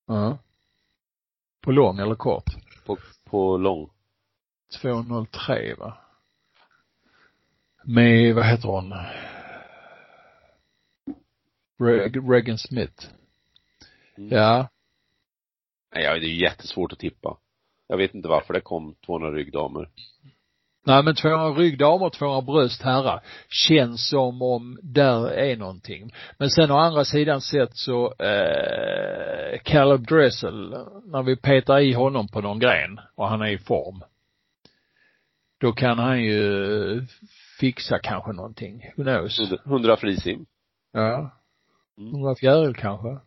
[0.07, 0.37] Ja.
[1.61, 2.45] På lång eller kort?
[2.85, 3.89] På, på lång.
[4.81, 5.97] 203 va?
[7.83, 8.93] Med, vad heter hon?
[11.80, 13.07] Reg- Regan Smith.
[14.17, 14.30] Mm.
[14.38, 14.67] Ja.
[15.95, 17.38] Nej, ja, det är jättesvårt att tippa.
[17.88, 19.89] Jag vet inte varför det kom 200 ryggdamer.
[20.86, 26.13] Nej men 200 ryggdamer, 200 bröst herrar känns som om där är någonting.
[26.38, 30.69] Men sen å andra sidan sett så, eh, Caleb Dressel,
[31.05, 34.03] när vi petar i honom på någon gren och han är i form.
[35.59, 37.05] Då kan han ju
[37.59, 38.91] fixa kanske någonting.
[38.97, 39.39] Who knows?
[39.39, 40.45] 100 100 frisim.
[40.91, 41.32] Ja.
[41.97, 42.13] Mm.
[42.13, 43.17] 100 fjäril kanske.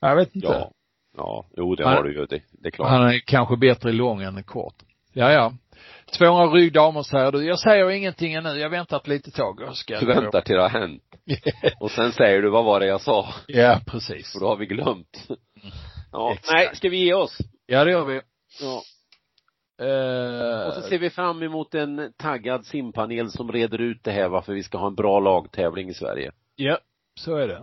[0.00, 0.46] Jag vet inte.
[0.48, 0.70] Ja.
[1.16, 2.26] Ja, jo det Han- har du ju.
[2.26, 2.88] Det, det är klart.
[2.88, 4.74] Han är kanske bättre lång än kort.
[5.12, 5.52] Ja, ja.
[6.18, 7.44] 200 ryggdamer säger du.
[7.46, 8.48] Jag säger ingenting ännu.
[8.48, 10.00] Jag väntar ett litet tag ska.
[10.00, 11.02] Du väntar till det har hänt.
[11.80, 13.28] Och sen säger du, vad var det jag sa?
[13.46, 14.32] ja, precis.
[14.32, 15.28] För då har vi glömt.
[16.12, 16.52] Ja, Exakt.
[16.54, 17.38] nej, ska vi ge oss?
[17.66, 18.20] Ja, det gör vi.
[18.60, 18.82] Ja.
[19.86, 24.28] Eh, Och så ser vi fram emot en taggad simpanel som reder ut det här
[24.28, 26.32] varför vi ska ha en bra lagtävling i Sverige.
[26.56, 26.78] Ja,
[27.20, 27.62] så är det.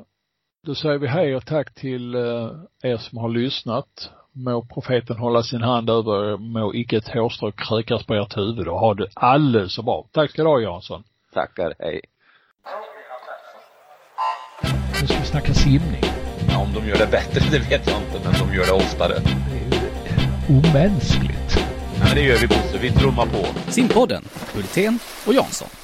[0.66, 2.52] Då säger vi hej och tack till eh,
[2.84, 4.10] er som har lyssnat.
[4.32, 8.68] Må profeten hålla sin hand över er, må icke ett hårstrå krökas på ert huvud
[8.68, 10.08] och ha det alldeles så bra.
[10.12, 11.04] Tack ska du ha Jansson.
[11.34, 12.02] Tackar, hej.
[15.02, 16.04] Nu ska vi snacka simning.
[16.50, 19.14] Ja, om de gör det bättre, det vet jag inte, men de gör det oftare.
[19.52, 21.58] Det är omänskligt.
[22.00, 23.72] Ja, men det gör vi Bosse, vi trummar på.
[23.72, 24.24] Simpodden,
[24.56, 25.79] Hultén och Jansson.